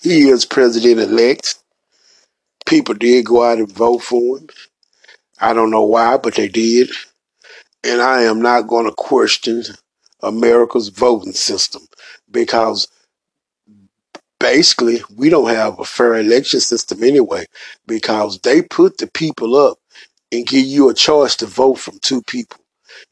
he 0.02 0.28
is 0.28 0.44
president 0.44 1.00
elect. 1.00 1.56
People 2.66 2.94
did 2.94 3.26
go 3.26 3.42
out 3.44 3.58
and 3.58 3.70
vote 3.72 4.02
for 4.02 4.38
him. 4.38 4.48
I 5.38 5.52
don't 5.52 5.70
know 5.70 5.84
why, 5.84 6.16
but 6.16 6.34
they 6.34 6.48
did. 6.48 6.90
And 7.84 8.00
I 8.00 8.22
am 8.22 8.40
not 8.42 8.68
going 8.68 8.86
to 8.86 8.92
question 8.92 9.62
America's 10.22 10.88
voting 10.88 11.32
system 11.32 11.82
because 12.30 12.88
basically 14.38 15.00
we 15.16 15.28
don't 15.28 15.50
have 15.50 15.78
a 15.78 15.84
fair 15.84 16.14
election 16.14 16.60
system 16.60 17.02
anyway 17.02 17.46
because 17.86 18.38
they 18.40 18.62
put 18.62 18.98
the 18.98 19.06
people 19.06 19.56
up 19.56 19.78
and 20.32 20.46
give 20.46 20.64
you 20.66 20.88
a 20.88 20.94
choice 20.94 21.36
to 21.36 21.46
vote 21.46 21.74
from 21.74 21.98
two 22.00 22.22
people. 22.22 22.60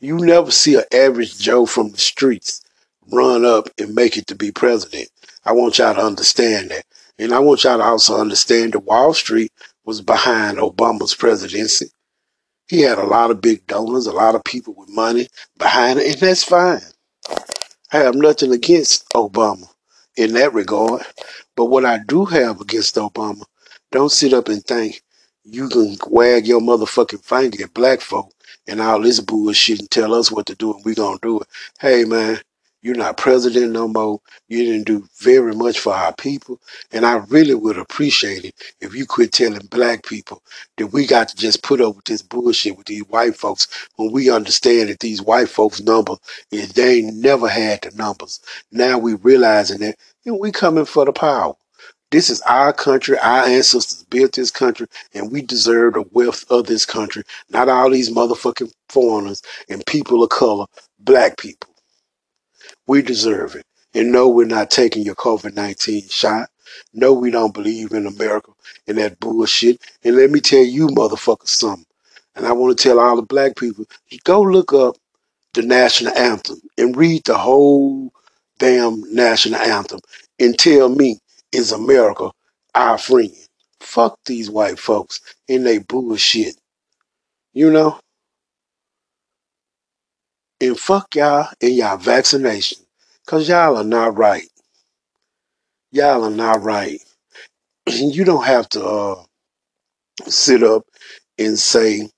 You 0.05 0.19
never 0.19 0.51
see 0.51 0.75
an 0.75 0.85
average 0.93 1.39
Joe 1.39 1.65
from 1.65 1.91
the 1.91 1.97
streets 1.97 2.61
run 3.11 3.47
up 3.47 3.71
and 3.79 3.95
make 3.95 4.19
it 4.19 4.27
to 4.27 4.35
be 4.35 4.53
president. 4.53 5.09
I 5.47 5.53
want 5.53 5.79
y'all 5.79 5.95
to 5.95 6.05
understand 6.05 6.73
that. 6.73 6.85
And 7.19 7.33
I 7.33 7.39
want 7.39 7.65
y'all 7.65 7.79
to 7.79 7.85
also 7.85 8.21
understand 8.21 8.75
that 8.75 8.81
Wall 8.81 9.15
Street 9.15 9.51
was 9.87 10.03
behind 10.03 10.59
Obama's 10.59 11.15
presidency. 11.15 11.87
He 12.69 12.83
had 12.83 12.99
a 12.99 13.07
lot 13.07 13.31
of 13.31 13.41
big 13.41 13.67
donors, 13.67 14.07
a 14.07 14.13
lot 14.13 14.35
of 14.35 14.45
people 14.45 14.75
with 14.77 14.91
money 14.91 15.27
behind 15.57 15.99
it, 15.99 16.13
and 16.13 16.21
that's 16.21 16.45
fine. 16.45 16.83
I 17.91 17.97
have 17.97 18.15
nothing 18.15 18.53
against 18.53 19.09
Obama 19.15 19.69
in 20.19 20.35
that 20.35 20.53
regard. 20.53 21.01
But 21.57 21.67
what 21.67 21.87
I 21.87 22.01
do 22.07 22.27
have 22.27 22.61
against 22.61 22.97
Obama, 22.97 23.45
don't 23.91 24.13
sit 24.13 24.35
up 24.35 24.51
and 24.51 24.63
think 24.63 25.01
you 25.45 25.71
can 25.71 25.97
wag 26.09 26.47
your 26.47 26.61
motherfucking 26.61 27.25
finger 27.25 27.65
at 27.65 27.73
black 27.73 28.03
folk 28.03 28.34
and 28.69 28.81
all 28.81 29.01
this 29.03 29.21
bullshit 29.21 29.81
and 29.81 29.91
tell 29.91 30.15
us 30.15 30.33
what 30.33 30.47
to 30.47 30.57
do 30.57 30.75
and 30.75 30.85
we 30.85 30.95
gonna 30.95 31.19
do 31.23 31.41
it. 31.41 31.49
Hey 31.81 32.05
man, 32.05 32.41
You're 32.83 32.97
not 32.97 33.17
president 33.19 33.73
no 33.73 33.89
more. 33.89 34.21
You 34.49 34.65
didn't 34.65 34.87
do 34.87 35.09
very 35.21 35.55
much 35.55 35.81
for 35.81 35.93
our 35.95 36.15
people. 36.15 36.61
And 36.93 37.05
I 37.07 37.17
really 37.29 37.55
would 37.55 37.79
appreciate 37.79 38.45
it 38.45 38.55
if 38.81 38.95
you 38.95 39.07
quit 39.07 39.33
telling 39.33 39.67
black 39.71 40.05
people 40.05 40.43
that 40.79 40.89
we 40.89 41.07
got 41.07 41.29
to 41.31 41.37
just 41.37 41.63
put 41.63 41.81
up 41.81 41.97
with 41.97 42.05
this 42.07 42.23
bullshit 42.23 42.79
with 42.79 42.87
these 42.87 43.05
white 43.09 43.37
folks 43.37 43.67
when 43.97 44.13
we 44.13 44.31
understand 44.31 44.91
that 44.91 45.01
these 45.01 45.23
white 45.23 45.49
folks' 45.49 45.83
number 45.83 46.15
is 46.53 46.73
they 46.73 46.99
ain't 46.99 47.17
never 47.17 47.49
had 47.49 47.83
the 47.83 47.91
numbers. 47.97 48.41
Now 48.73 48.99
we 48.99 49.15
realizing 49.15 49.81
that 49.81 49.97
and 50.27 50.39
we 50.41 50.53
coming 50.53 50.85
for 50.87 51.05
the 51.05 51.13
power. 51.13 51.55
This 52.11 52.31
is 52.31 52.41
our 52.43 52.73
country. 52.73 53.19
Our 53.19 53.45
ancestors 53.47 54.05
built 54.05 54.33
this 54.33 54.51
country, 54.51 54.87
and 55.15 55.33
we 55.33 55.43
deserve 55.43 55.95
the 55.95 56.05
wealth 56.13 56.45
of 56.51 56.67
this 56.67 56.87
country. 56.87 57.25
Not 57.51 57.69
all 57.69 57.91
these 57.91 58.11
motherfucking 58.11 58.73
foreigners 58.89 59.43
and 59.69 59.85
people 59.87 60.23
of 60.23 60.31
color, 60.31 60.67
black 61.01 61.37
people. 61.39 61.71
We 62.87 63.03
deserve 63.03 63.57
it. 63.57 63.67
And 63.95 64.13
no, 64.13 64.29
we're 64.29 64.47
not 64.47 64.71
taking 64.71 65.03
your 65.03 65.15
COVID 65.15 65.55
19 65.55 66.09
shot. 66.09 66.49
No, 66.93 67.13
we 67.13 67.31
don't 67.31 67.55
believe 67.55 67.93
in 67.93 68.07
America 68.07 68.51
and 68.87 68.99
that 68.99 69.21
bullshit. 69.21 69.81
And 70.03 70.17
let 70.17 70.31
me 70.31 70.41
tell 70.41 70.65
you, 70.65 70.89
motherfuckers, 70.89 71.49
something. 71.49 71.87
And 72.35 72.47
I 72.47 72.53
want 72.53 72.77
to 72.77 72.83
tell 72.83 72.99
all 72.99 73.17
the 73.17 73.23
black 73.23 73.57
people 73.57 73.87
go 74.25 74.41
look 74.43 74.73
up 74.73 74.97
the 75.55 75.63
national 75.63 76.17
anthem 76.17 76.61
and 76.77 76.97
read 76.97 77.25
the 77.25 77.39
whole 77.39 78.13
damn 78.59 79.03
national 79.15 79.61
anthem 79.61 80.01
and 80.41 80.59
tell 80.59 80.89
me, 80.89 81.19
is 81.55 81.73
America 81.73 82.31
our 82.75 82.99
friend? 82.99 83.33
Fuck 83.81 84.19
these 84.27 84.51
white 84.51 84.79
folks 84.79 85.21
and 85.49 85.67
they 85.67 85.79
bullshit. 85.79 86.57
You 87.53 87.71
know? 87.71 87.99
And 90.61 90.79
fuck 90.79 91.15
y'all 91.15 91.49
and 91.61 91.75
y'all 91.75 91.97
vaccination. 91.97 92.79
Cause 93.27 93.49
y'all 93.49 93.77
are 93.77 93.85
not 93.85 94.17
right. 94.19 94.49
Y'all 95.93 96.25
are 96.25 96.31
not 96.31 96.63
right. 96.63 97.01
you 97.87 98.25
don't 98.25 98.45
have 98.45 98.69
to 98.71 98.85
uh, 98.85 99.23
sit 100.29 100.63
up 100.63 100.85
and 101.39 101.59
say 101.59 102.09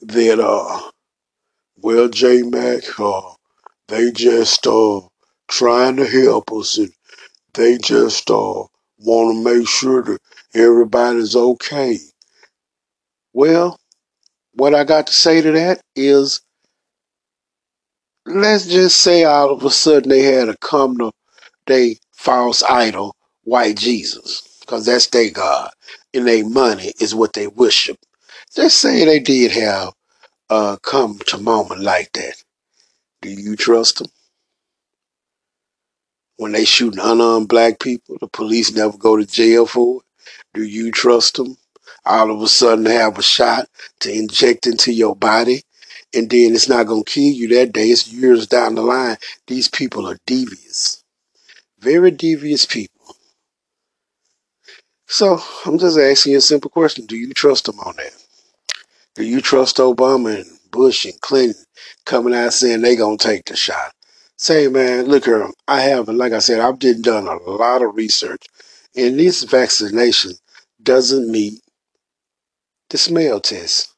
that 0.00 0.38
uh 0.40 0.90
well 1.78 2.08
J 2.08 2.42
Mac 2.42 2.82
uh 3.00 3.22
they 3.88 4.12
just 4.12 4.66
uh 4.66 5.00
trying 5.48 5.96
to 5.96 6.06
help 6.06 6.52
us 6.52 6.78
and 6.78 6.92
they 7.54 7.78
just 7.78 8.30
uh 8.30 8.64
want 8.98 9.36
to 9.36 9.44
make 9.58 9.68
sure 9.68 10.02
that 10.02 10.18
everybody's 10.54 11.36
okay. 11.36 11.98
Well, 13.34 13.78
what 14.54 14.74
I 14.74 14.84
got 14.84 15.08
to 15.08 15.14
say 15.14 15.42
to 15.42 15.52
that 15.52 15.82
is 15.96 16.42
let's 18.26 18.66
just 18.66 18.98
say 19.00 19.24
all 19.24 19.50
of 19.52 19.64
a 19.64 19.70
sudden 19.70 20.10
they 20.10 20.22
had 20.22 20.46
to 20.46 20.56
come 20.58 20.98
to 20.98 21.12
they 21.66 21.98
false 22.12 22.62
idol, 22.64 23.16
white 23.44 23.76
Jesus, 23.78 24.58
because 24.60 24.86
that's 24.86 25.08
their 25.08 25.30
God, 25.30 25.70
and 26.14 26.26
their 26.28 26.48
money 26.48 26.92
is 27.00 27.14
what 27.14 27.34
they 27.34 27.46
worship. 27.48 27.98
Just 28.54 28.78
say 28.80 29.04
they 29.04 29.20
did 29.20 29.52
have 29.52 29.92
uh 30.50 30.76
come 30.82 31.18
to 31.28 31.38
moment 31.38 31.82
like 31.82 32.12
that. 32.14 32.34
Do 33.22 33.30
you 33.30 33.56
trust 33.56 33.98
them? 33.98 34.08
When 36.36 36.52
they 36.52 36.64
shooting 36.64 37.00
unarmed 37.02 37.48
black 37.48 37.78
people, 37.80 38.16
the 38.20 38.28
police 38.28 38.74
never 38.74 38.96
go 38.98 39.16
to 39.16 39.26
jail 39.26 39.66
for 39.66 39.98
it. 39.98 40.02
Do 40.54 40.64
you 40.64 40.90
trust 40.90 41.36
them? 41.36 41.56
All 42.04 42.30
of 42.30 42.42
a 42.42 42.48
sudden 42.48 42.84
they 42.84 42.94
have 42.94 43.18
a 43.18 43.22
shot 43.22 43.68
to 44.00 44.12
inject 44.12 44.66
into 44.66 44.92
your 44.92 45.16
body, 45.16 45.62
and 46.14 46.28
then 46.30 46.54
it's 46.54 46.68
not 46.68 46.86
gonna 46.86 47.04
kill 47.04 47.32
you 47.32 47.48
that 47.50 47.72
day. 47.72 47.88
It's 47.90 48.12
years 48.12 48.46
down 48.48 48.74
the 48.74 48.82
line. 48.82 49.16
These 49.46 49.68
people 49.68 50.08
are 50.08 50.18
devious, 50.26 51.02
very 51.80 52.10
devious 52.10 52.66
people. 52.66 53.16
So 55.08 55.38
I'm 55.66 55.78
just 55.78 55.98
asking 55.98 56.32
you 56.32 56.38
a 56.38 56.42
simple 56.42 56.70
question: 56.70 57.06
Do 57.06 57.16
you 57.16 57.32
trust 57.34 57.66
them 57.66 57.80
on 57.80 57.96
that? 57.96 58.12
Do 59.16 59.24
you 59.24 59.40
trust 59.42 59.78
Obama 59.78 60.36
and 60.42 60.58
Bush 60.72 61.06
and 61.06 61.20
Clinton 61.20 61.64
coming 62.06 62.34
out 62.34 62.52
saying 62.54 62.82
they 62.82 62.96
gonna 62.96 63.18
take 63.18 63.46
the 63.46 63.56
shot? 63.56 63.92
Say, 64.36 64.68
man, 64.68 65.06
look 65.06 65.24
here. 65.24 65.48
I 65.66 65.80
have, 65.82 66.08
like 66.08 66.32
I 66.32 66.40
said, 66.40 66.60
I've 66.60 66.78
did 66.78 67.02
done 67.02 67.26
a 67.26 67.36
lot 67.36 67.82
of 67.82 67.96
research, 67.96 68.46
and 68.94 69.18
this 69.18 69.44
vaccination 69.44 70.32
doesn't 70.82 71.30
meet 71.30 71.60
the 72.90 72.98
smell 72.98 73.40
test. 73.40 73.92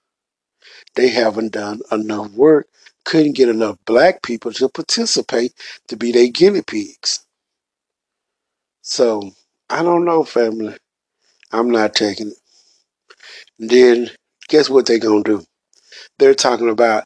They 0.95 1.09
haven't 1.09 1.53
done 1.53 1.81
enough 1.93 2.33
work. 2.33 2.69
Couldn't 3.05 3.37
get 3.37 3.49
enough 3.49 3.79
black 3.87 4.23
people 4.23 4.53
to 4.53 4.69
participate 4.69 5.55
to 5.89 5.97
be 5.97 6.13
their 6.13 6.29
guinea 6.29 6.63
pigs. 6.63 7.25
So 8.83 9.33
I 9.71 9.83
don't 9.83 10.05
know, 10.05 10.25
family. 10.25 10.77
I'm 11.53 11.71
not 11.71 11.95
taking 11.95 12.29
it. 12.29 12.39
Then 13.59 14.11
guess 14.49 14.71
what 14.71 14.87
they're 14.87 14.99
gonna 14.99 15.23
do? 15.25 15.45
They're 16.19 16.35
talking 16.35 16.71
about 16.71 17.05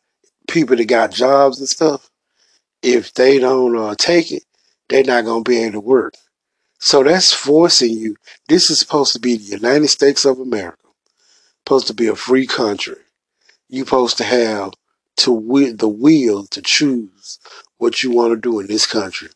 people 0.48 0.76
that 0.76 0.86
got 0.86 1.12
jobs 1.12 1.60
and 1.60 1.68
stuff. 1.68 2.10
If 2.82 3.14
they 3.14 3.38
don't 3.38 3.76
uh, 3.76 3.94
take 3.96 4.32
it, 4.32 4.44
they're 4.88 5.04
not 5.04 5.24
gonna 5.24 5.42
be 5.42 5.58
able 5.58 5.72
to 5.72 5.80
work. 5.80 6.14
So 6.78 7.02
that's 7.02 7.32
forcing 7.32 7.92
you. 7.92 8.16
This 8.48 8.70
is 8.70 8.80
supposed 8.80 9.12
to 9.12 9.20
be 9.20 9.36
the 9.36 9.44
United 9.44 9.88
States 9.88 10.24
of 10.24 10.40
America. 10.40 10.78
Supposed 11.64 11.86
to 11.88 11.94
be 11.94 12.08
a 12.08 12.16
free 12.16 12.46
country. 12.46 12.96
You're 13.68 13.86
supposed 13.86 14.18
to 14.18 14.24
have 14.24 14.72
to 15.18 15.74
the 15.76 15.88
will 15.88 16.46
to 16.46 16.62
choose 16.62 17.38
what 17.78 18.02
you 18.02 18.10
want 18.10 18.32
to 18.32 18.40
do 18.40 18.60
in 18.60 18.66
this 18.66 18.86
country. 18.86 19.28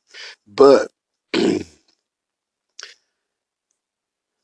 But 0.46 0.90
they 1.32 1.64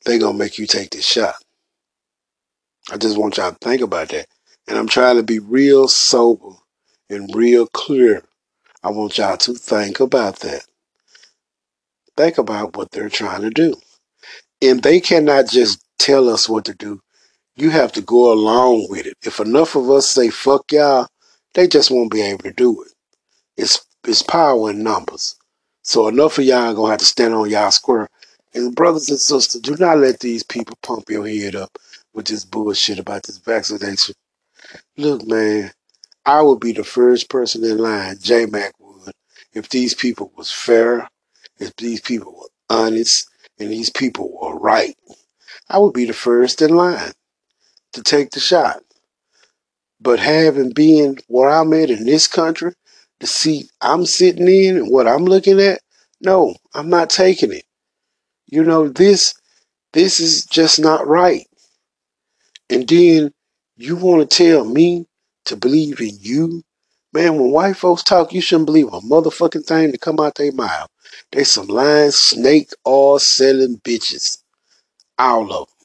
gonna 0.06 0.38
make 0.38 0.58
you 0.58 0.66
take 0.66 0.90
this 0.90 1.04
shot. 1.04 1.34
I 2.90 2.96
just 2.96 3.18
want 3.18 3.36
y'all 3.36 3.52
to 3.52 3.58
think 3.58 3.82
about 3.82 4.08
that. 4.10 4.26
And 4.68 4.78
I'm 4.78 4.88
trying 4.88 5.16
to 5.16 5.22
be 5.22 5.38
real 5.38 5.88
sober 5.88 6.50
and 7.10 7.34
real 7.34 7.66
clear. 7.66 8.22
I 8.82 8.90
want 8.90 9.18
y'all 9.18 9.36
to 9.38 9.54
think 9.54 10.00
about 10.00 10.40
that. 10.40 10.64
Think 12.16 12.38
about 12.38 12.76
what 12.76 12.90
they're 12.90 13.08
trying 13.08 13.42
to 13.42 13.50
do. 13.50 13.74
And 14.60 14.82
they 14.82 15.00
cannot 15.00 15.48
just 15.48 15.84
tell 15.98 16.28
us 16.28 16.48
what 16.48 16.64
to 16.66 16.74
do. 16.74 17.00
You 17.56 17.70
have 17.70 17.92
to 17.92 18.00
go 18.02 18.32
along 18.32 18.88
with 18.90 19.06
it. 19.06 19.14
If 19.22 19.40
enough 19.40 19.76
of 19.76 19.90
us 19.90 20.08
say 20.08 20.30
fuck 20.30 20.72
y'all, 20.72 21.08
they 21.54 21.68
just 21.68 21.90
won't 21.90 22.10
be 22.10 22.22
able 22.22 22.42
to 22.44 22.52
do 22.52 22.82
it. 22.82 22.92
It's 23.56 23.84
it's 24.04 24.22
power 24.22 24.70
in 24.70 24.82
numbers. 24.82 25.36
So 25.82 26.08
enough 26.08 26.38
of 26.38 26.44
y'all 26.44 26.74
gonna 26.74 26.90
have 26.90 27.00
to 27.00 27.04
stand 27.04 27.34
on 27.34 27.50
y'all 27.50 27.70
square. 27.70 28.08
And 28.54 28.74
brothers 28.74 29.08
and 29.10 29.18
sisters, 29.18 29.60
do 29.60 29.76
not 29.76 29.98
let 29.98 30.20
these 30.20 30.42
people 30.42 30.76
pump 30.82 31.08
your 31.08 31.26
head 31.26 31.54
up 31.54 31.78
with 32.14 32.26
this 32.26 32.44
bullshit 32.44 32.98
about 32.98 33.22
this 33.24 33.38
vaccination. 33.38 34.14
Look, 34.96 35.26
man, 35.26 35.72
I 36.24 36.40
would 36.42 36.60
be 36.60 36.72
the 36.72 36.84
first 36.84 37.28
person 37.28 37.64
in 37.64 37.78
line, 37.78 38.18
J 38.20 38.46
Mac 38.46 38.74
would, 38.78 39.12
if 39.52 39.68
these 39.68 39.94
people 39.94 40.32
was 40.36 40.50
fair, 40.52 41.08
if 41.58 41.74
these 41.76 42.00
people 42.00 42.32
were 42.32 42.76
honest, 42.76 43.28
and 43.58 43.70
these 43.70 43.90
people 43.90 44.38
were 44.40 44.58
right. 44.58 44.96
I 45.68 45.78
would 45.78 45.92
be 45.92 46.04
the 46.04 46.12
first 46.12 46.62
in 46.62 46.74
line 46.74 47.12
to 47.92 48.02
take 48.02 48.30
the 48.30 48.40
shot. 48.40 48.82
But 50.00 50.18
having 50.18 50.70
been 50.72 51.18
where 51.28 51.50
I'm 51.50 51.72
at 51.74 51.90
in 51.90 52.06
this 52.06 52.26
country, 52.26 52.72
the 53.20 53.26
seat 53.26 53.70
I'm 53.80 54.04
sitting 54.04 54.48
in 54.48 54.76
and 54.76 54.90
what 54.90 55.06
I'm 55.06 55.24
looking 55.24 55.60
at, 55.60 55.80
no, 56.20 56.56
I'm 56.74 56.88
not 56.88 57.10
taking 57.10 57.52
it. 57.52 57.64
You 58.46 58.64
know, 58.64 58.88
this 58.88 59.34
this 59.92 60.20
is 60.20 60.44
just 60.46 60.80
not 60.80 61.06
right. 61.06 61.46
And 62.70 62.88
then 62.88 63.32
you 63.76 63.96
want 63.96 64.28
to 64.28 64.36
tell 64.36 64.64
me 64.64 65.06
to 65.46 65.56
believe 65.56 66.00
in 66.00 66.16
you? 66.20 66.62
Man, 67.12 67.36
when 67.36 67.50
white 67.50 67.76
folks 67.76 68.02
talk, 68.02 68.32
you 68.32 68.40
shouldn't 68.40 68.66
believe 68.66 68.88
a 68.88 69.00
motherfucking 69.00 69.66
thing 69.66 69.92
to 69.92 69.98
come 69.98 70.18
out 70.18 70.36
their 70.36 70.52
mouth. 70.52 70.88
They 71.30 71.44
some 71.44 71.66
lying 71.66 72.10
snake 72.10 72.70
all 72.84 73.18
selling 73.18 73.76
bitches. 73.78 74.38
All 75.18 75.52
of 75.52 75.68
them. 75.68 75.76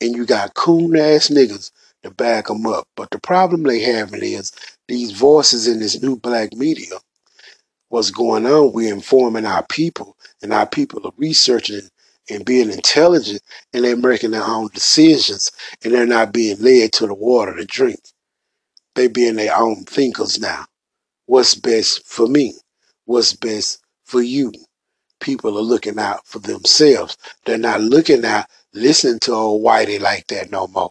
And 0.00 0.16
you 0.16 0.26
got 0.26 0.54
coon 0.54 0.96
ass 0.96 1.28
niggas 1.28 1.70
to 2.02 2.10
back 2.10 2.46
them 2.46 2.66
up. 2.66 2.86
But 2.96 3.10
the 3.10 3.18
problem 3.18 3.64
they 3.64 3.80
having 3.80 4.22
is 4.22 4.52
these 4.88 5.12
voices 5.12 5.66
in 5.66 5.80
this 5.80 6.02
new 6.02 6.16
black 6.16 6.54
media. 6.54 6.96
What's 7.88 8.10
going 8.10 8.46
on? 8.46 8.72
We're 8.72 8.94
informing 8.94 9.46
our 9.46 9.66
people, 9.66 10.16
and 10.42 10.52
our 10.52 10.66
people 10.66 11.04
are 11.06 11.12
researching 11.16 11.88
and 12.30 12.44
being 12.44 12.70
intelligent, 12.70 13.42
and 13.72 13.84
they're 13.84 13.96
making 13.96 14.30
their 14.30 14.44
own 14.44 14.68
decisions, 14.72 15.50
and 15.82 15.92
they're 15.92 16.06
not 16.06 16.32
being 16.32 16.60
led 16.60 16.92
to 16.92 17.08
the 17.08 17.14
water 17.14 17.56
to 17.56 17.64
drink. 17.64 17.98
They 19.00 19.08
being 19.08 19.36
their 19.36 19.56
own 19.56 19.84
thinkers 19.84 20.38
now. 20.38 20.66
What's 21.24 21.54
best 21.54 22.06
for 22.06 22.28
me? 22.28 22.52
What's 23.06 23.32
best 23.32 23.78
for 24.04 24.20
you? 24.20 24.52
People 25.20 25.56
are 25.56 25.62
looking 25.62 25.98
out 25.98 26.26
for 26.26 26.38
themselves. 26.38 27.16
They're 27.46 27.56
not 27.56 27.80
looking 27.80 28.26
out, 28.26 28.44
listening 28.74 29.20
to 29.20 29.32
old 29.32 29.64
whitey 29.64 29.98
like 29.98 30.26
that 30.26 30.50
no 30.50 30.66
more. 30.66 30.90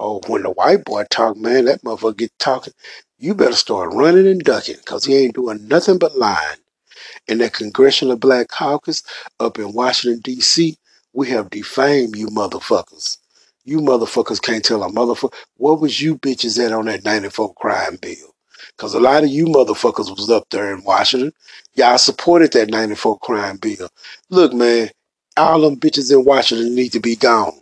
Oh, 0.00 0.22
when 0.26 0.44
the 0.44 0.52
white 0.52 0.86
boy 0.86 1.04
talk, 1.10 1.36
man, 1.36 1.66
that 1.66 1.82
motherfucker 1.82 2.16
get 2.16 2.32
talking. 2.38 2.72
You 3.18 3.34
better 3.34 3.52
start 3.52 3.92
running 3.92 4.26
and 4.26 4.42
ducking, 4.42 4.78
cause 4.86 5.04
he 5.04 5.14
ain't 5.14 5.34
doing 5.34 5.68
nothing 5.68 5.98
but 5.98 6.16
lying. 6.16 6.60
In 7.28 7.36
that 7.40 7.52
Congressional 7.52 8.16
Black 8.16 8.48
Caucus 8.48 9.02
up 9.38 9.58
in 9.58 9.74
Washington, 9.74 10.22
D.C., 10.22 10.78
we 11.12 11.28
have 11.28 11.50
defamed 11.50 12.16
you 12.16 12.28
motherfuckers. 12.28 13.18
You 13.64 13.78
motherfuckers 13.78 14.42
can't 14.42 14.64
tell 14.64 14.82
a 14.82 14.90
motherfucker. 14.90 15.34
What 15.56 15.80
was 15.80 16.00
you 16.00 16.18
bitches 16.18 16.64
at 16.64 16.72
on 16.72 16.86
that 16.86 17.04
94 17.04 17.54
crime 17.54 17.98
bill? 18.00 18.34
Because 18.76 18.94
a 18.94 19.00
lot 19.00 19.24
of 19.24 19.30
you 19.30 19.46
motherfuckers 19.46 20.10
was 20.10 20.30
up 20.30 20.44
there 20.50 20.74
in 20.74 20.84
Washington. 20.84 21.32
Y'all 21.74 21.98
supported 21.98 22.52
that 22.52 22.70
94 22.70 23.18
crime 23.20 23.56
bill. 23.56 23.88
Look, 24.30 24.52
man, 24.52 24.90
all 25.36 25.60
them 25.60 25.76
bitches 25.76 26.12
in 26.12 26.24
Washington 26.24 26.74
need 26.74 26.92
to 26.92 27.00
be 27.00 27.16
gone. 27.16 27.60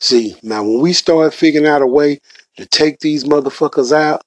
See, 0.00 0.34
now 0.42 0.62
when 0.62 0.80
we 0.80 0.92
start 0.92 1.34
figuring 1.34 1.66
out 1.66 1.82
a 1.82 1.86
way 1.86 2.20
to 2.56 2.66
take 2.66 3.00
these 3.00 3.24
motherfuckers 3.24 3.92
out, 3.92 4.22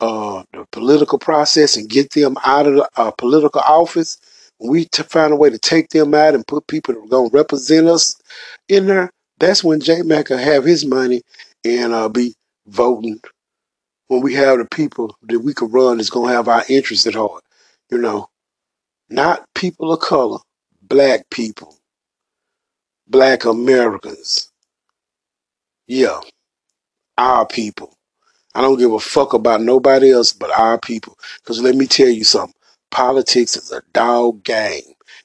uh, 0.00 0.42
the 0.52 0.66
political 0.72 1.18
process 1.18 1.76
and 1.76 1.88
get 1.88 2.10
them 2.10 2.36
out 2.44 2.66
of 2.66 2.74
the 2.74 2.88
uh, 2.96 3.10
political 3.12 3.60
office, 3.62 4.18
we 4.60 4.86
to 4.86 5.04
find 5.04 5.32
a 5.32 5.36
way 5.36 5.50
to 5.50 5.58
take 5.58 5.90
them 5.90 6.14
out 6.14 6.34
and 6.34 6.46
put 6.46 6.66
people 6.66 6.94
that 6.94 7.00
are 7.00 7.08
going 7.08 7.30
to 7.30 7.36
represent 7.36 7.88
us 7.88 8.14
in 8.68 8.86
there, 8.86 9.10
that's 9.38 9.62
when 9.64 9.80
J 9.80 10.02
Mac 10.02 10.30
will 10.30 10.38
have 10.38 10.64
his 10.64 10.84
money 10.84 11.22
and 11.64 11.92
uh, 11.92 12.08
be 12.08 12.34
voting. 12.66 13.20
When 14.08 14.22
we 14.22 14.34
have 14.34 14.58
the 14.58 14.66
people 14.66 15.16
that 15.22 15.40
we 15.40 15.52
can 15.52 15.70
run 15.70 15.96
that's 15.96 16.10
going 16.10 16.30
to 16.30 16.36
have 16.36 16.48
our 16.48 16.64
interests 16.68 17.06
at 17.06 17.14
heart, 17.14 17.42
you 17.90 17.98
know, 17.98 18.28
not 19.10 19.44
people 19.54 19.92
of 19.92 20.00
color, 20.00 20.38
black 20.82 21.28
people, 21.30 21.76
black 23.08 23.44
Americans. 23.44 24.50
Yeah, 25.88 26.20
our 27.18 27.46
people. 27.46 27.94
I 28.54 28.62
don't 28.62 28.78
give 28.78 28.92
a 28.92 29.00
fuck 29.00 29.34
about 29.34 29.60
nobody 29.62 30.12
else 30.12 30.32
but 30.32 30.50
our 30.50 30.78
people. 30.80 31.18
Because 31.42 31.60
let 31.60 31.74
me 31.76 31.86
tell 31.86 32.08
you 32.08 32.24
something 32.24 32.54
politics 32.90 33.56
is 33.56 33.72
a 33.72 33.82
dog 33.92 34.44
game, 34.44 34.82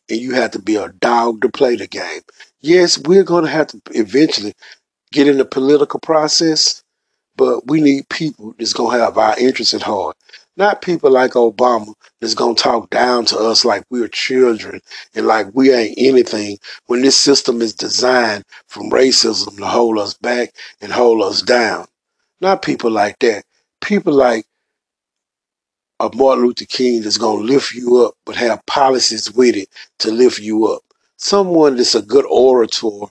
and 0.09 0.19
you 0.19 0.33
have 0.35 0.51
to 0.51 0.59
be 0.61 0.75
a 0.75 0.89
dog 0.89 1.41
to 1.41 1.49
play 1.49 1.75
the 1.75 1.87
game. 1.87 2.21
Yes, 2.61 2.99
we're 2.99 3.23
going 3.23 3.45
to 3.45 3.51
have 3.51 3.67
to 3.67 3.81
eventually 3.91 4.53
get 5.13 5.27
in 5.27 5.37
the 5.39 5.45
political 5.45 5.99
process, 6.01 6.83
but 7.37 7.67
we 7.67 7.81
need 7.81 8.09
people 8.09 8.53
that's 8.59 8.73
going 8.73 8.97
to 8.97 9.03
have 9.03 9.17
our 9.17 9.37
interests 9.39 9.73
at 9.73 9.83
heart. 9.83 10.17
Not 10.57 10.81
people 10.83 11.11
like 11.11 11.31
Obama 11.31 11.93
that's 12.21 12.35
going 12.35 12.55
to 12.55 12.63
talk 12.63 12.89
down 12.91 13.25
to 13.27 13.39
us 13.39 13.65
like 13.65 13.83
we're 13.89 14.09
children 14.09 14.81
and 15.15 15.27
like 15.27 15.47
we 15.53 15.73
ain't 15.73 15.95
anything 15.97 16.59
when 16.87 17.01
this 17.01 17.17
system 17.17 17.61
is 17.61 17.73
designed 17.73 18.43
from 18.67 18.91
racism 18.91 19.57
to 19.57 19.65
hold 19.67 19.99
us 19.99 20.15
back 20.15 20.53
and 20.81 20.91
hold 20.91 21.23
us 21.23 21.41
down. 21.41 21.87
Not 22.41 22.61
people 22.63 22.91
like 22.91 23.19
that. 23.19 23.45
People 23.81 24.13
like 24.13 24.45
a 26.01 26.09
Martin 26.15 26.45
Luther 26.45 26.65
King 26.65 27.03
that's 27.03 27.19
going 27.19 27.45
to 27.45 27.53
lift 27.53 27.75
you 27.75 28.03
up, 28.05 28.15
but 28.25 28.35
have 28.35 28.65
policies 28.65 29.31
with 29.31 29.55
it 29.55 29.69
to 29.99 30.11
lift 30.11 30.39
you 30.39 30.67
up. 30.67 30.81
Someone 31.17 31.77
that's 31.77 31.93
a 31.93 32.01
good 32.01 32.25
orator 32.27 33.05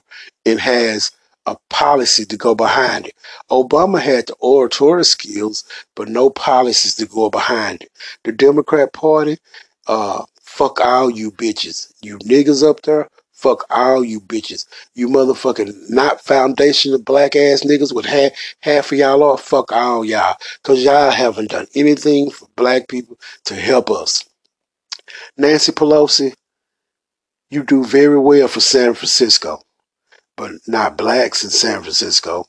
and 0.45 0.59
has 0.59 1.11
a 1.45 1.55
policy 1.69 2.25
to 2.25 2.37
go 2.37 2.53
behind 2.53 3.07
it. 3.07 3.15
Obama 3.49 4.01
had 4.01 4.27
the 4.27 4.35
oratory 4.41 5.05
skills, 5.05 5.63
but 5.95 6.09
no 6.09 6.29
policies 6.29 6.95
to 6.95 7.05
go 7.05 7.29
behind 7.29 7.81
it. 7.81 7.91
The 8.25 8.33
Democrat 8.33 8.91
Party, 8.93 9.37
uh, 9.87 10.25
fuck 10.41 10.81
all 10.81 11.09
you 11.09 11.31
bitches. 11.31 11.93
You 12.01 12.19
niggas 12.19 12.67
up 12.69 12.81
there, 12.81 13.07
fuck 13.41 13.65
all 13.69 14.03
you 14.03 14.19
bitches. 14.21 14.65
You 14.93 15.07
motherfucking 15.07 15.89
not 15.89 16.21
foundation 16.21 16.93
of 16.93 17.05
black 17.05 17.35
ass 17.35 17.63
niggas 17.63 17.93
with 17.93 18.05
half, 18.05 18.31
half 18.61 18.91
of 18.91 18.97
y'all 18.97 19.23
off, 19.23 19.43
fuck 19.43 19.71
all 19.71 20.05
y'all. 20.05 20.35
Cause 20.63 20.83
y'all 20.83 21.11
haven't 21.11 21.51
done 21.51 21.67
anything 21.75 22.31
for 22.31 22.47
black 22.55 22.87
people 22.87 23.17
to 23.45 23.55
help 23.55 23.89
us. 23.89 24.23
Nancy 25.37 25.71
Pelosi, 25.71 26.33
you 27.49 27.63
do 27.63 27.83
very 27.83 28.19
well 28.19 28.47
for 28.47 28.59
San 28.61 28.93
Francisco 28.93 29.61
but 30.41 30.53
not 30.67 30.97
blacks 30.97 31.43
in 31.43 31.51
San 31.51 31.81
Francisco. 31.81 32.45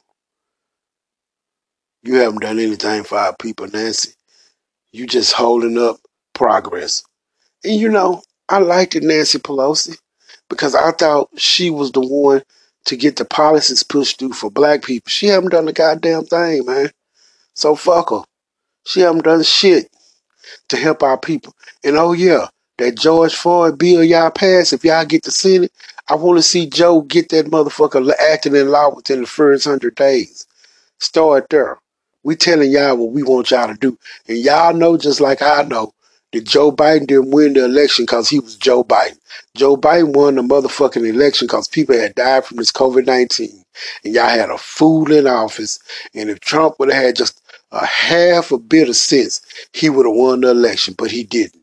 You 2.03 2.15
haven't 2.17 2.41
done 2.41 2.59
anything 2.59 3.05
for 3.05 3.19
our 3.19 3.37
people, 3.37 3.69
Nancy. 3.69 4.15
You 4.93 5.07
just 5.07 5.35
holding 5.35 5.77
up 5.77 5.99
progress. 6.35 7.03
And 7.65 7.79
you 7.79 7.91
know, 7.91 8.23
I 8.49 8.61
liked 8.61 8.97
it, 8.97 9.03
Nancy 9.03 9.39
Pelosi, 9.39 9.99
because 10.53 10.75
I 10.75 10.93
thought 10.93 11.31
she 11.37 11.71
was 11.71 11.93
the 11.93 12.01
one 12.03 12.43
to 12.85 12.97
get 12.97 13.17
the 13.17 13.25
policies 13.25 13.83
pushed 13.83 14.19
through 14.19 14.35
for 14.35 14.51
black 14.51 14.83
people. 14.83 15.09
She 15.09 15.27
haven't 15.27 15.51
done 15.51 15.67
a 15.67 15.73
goddamn 15.73 16.25
thing, 16.27 16.67
man. 16.67 16.91
So 17.55 17.75
fuck 17.75 18.11
her. 18.11 18.23
She 18.85 19.01
haven't 19.01 19.25
done 19.25 19.43
shit 19.43 19.91
to 20.69 20.77
help 20.77 21.03
our 21.03 21.17
people. 21.17 21.55
And 21.83 21.97
oh 21.97 22.13
yeah, 22.13 22.49
that 22.77 22.99
George 22.99 23.35
Floyd 23.35 23.79
bill 23.79 24.05
y'all 24.05 24.31
pass, 24.31 24.75
if 24.75 24.85
y'all 24.85 25.07
get 25.07 25.23
the 25.23 25.31
Senate, 25.31 25.73
I 26.09 26.17
want 26.17 26.39
to 26.39 26.43
see 26.43 26.67
Joe 26.67 27.01
get 27.01 27.31
that 27.31 27.47
motherfucker 27.47 28.13
acting 28.31 28.55
in 28.55 28.69
law 28.69 28.95
within 28.95 29.23
the 29.23 29.27
first 29.27 29.65
hundred 29.65 29.95
days. 29.95 30.47
Start 30.99 31.49
there. 31.49 31.79
We 32.25 32.37
telling 32.37 32.71
y'all 32.71 32.99
what 32.99 33.13
we 33.13 33.23
want 33.23 33.51
y'all 33.51 33.69
to 33.69 33.75
do. 33.75 33.99
And 34.29 34.37
y'all 34.37 34.75
know 34.75 34.99
just 34.99 35.21
like 35.21 35.41
I 35.41 35.63
know 35.63 35.95
that 36.33 36.45
Joe 36.45 36.73
Biden 36.73 37.07
didn't 37.07 37.31
win 37.31 37.53
the 37.53 37.65
election 37.65 38.05
because 38.05 38.29
he 38.29 38.41
was 38.41 38.57
Joe 38.57 38.83
Biden. 38.83 39.19
Joe 39.55 39.77
Biden 39.77 40.15
won 40.15 40.35
the 40.35 40.43
motherfucking 40.43 41.07
election 41.07 41.47
because 41.47 41.69
people 41.69 41.97
had 41.99 42.15
died 42.15 42.45
from 42.45 42.57
this 42.57 42.73
COVID-19. 42.73 43.65
And 44.05 44.15
y'all 44.15 44.29
had 44.29 44.51
a 44.51 44.59
fool 44.59 45.13
in 45.13 45.27
office. 45.27 45.79
And 46.15 46.31
if 46.31 46.41
Trump 46.41 46.79
would 46.79 46.93
have 46.93 47.03
had 47.03 47.17
just 47.17 47.41
a 47.71 47.85
half 47.85 48.51
a 48.51 48.59
bit 48.59 48.89
of 48.89 48.97
sense, 48.97 49.41
he 49.73 49.91
would 49.91 50.07
have 50.07 50.15
won 50.15 50.41
the 50.41 50.51
election, 50.51 50.95
but 50.97 51.11
he 51.11 51.23
didn't. 51.23 51.63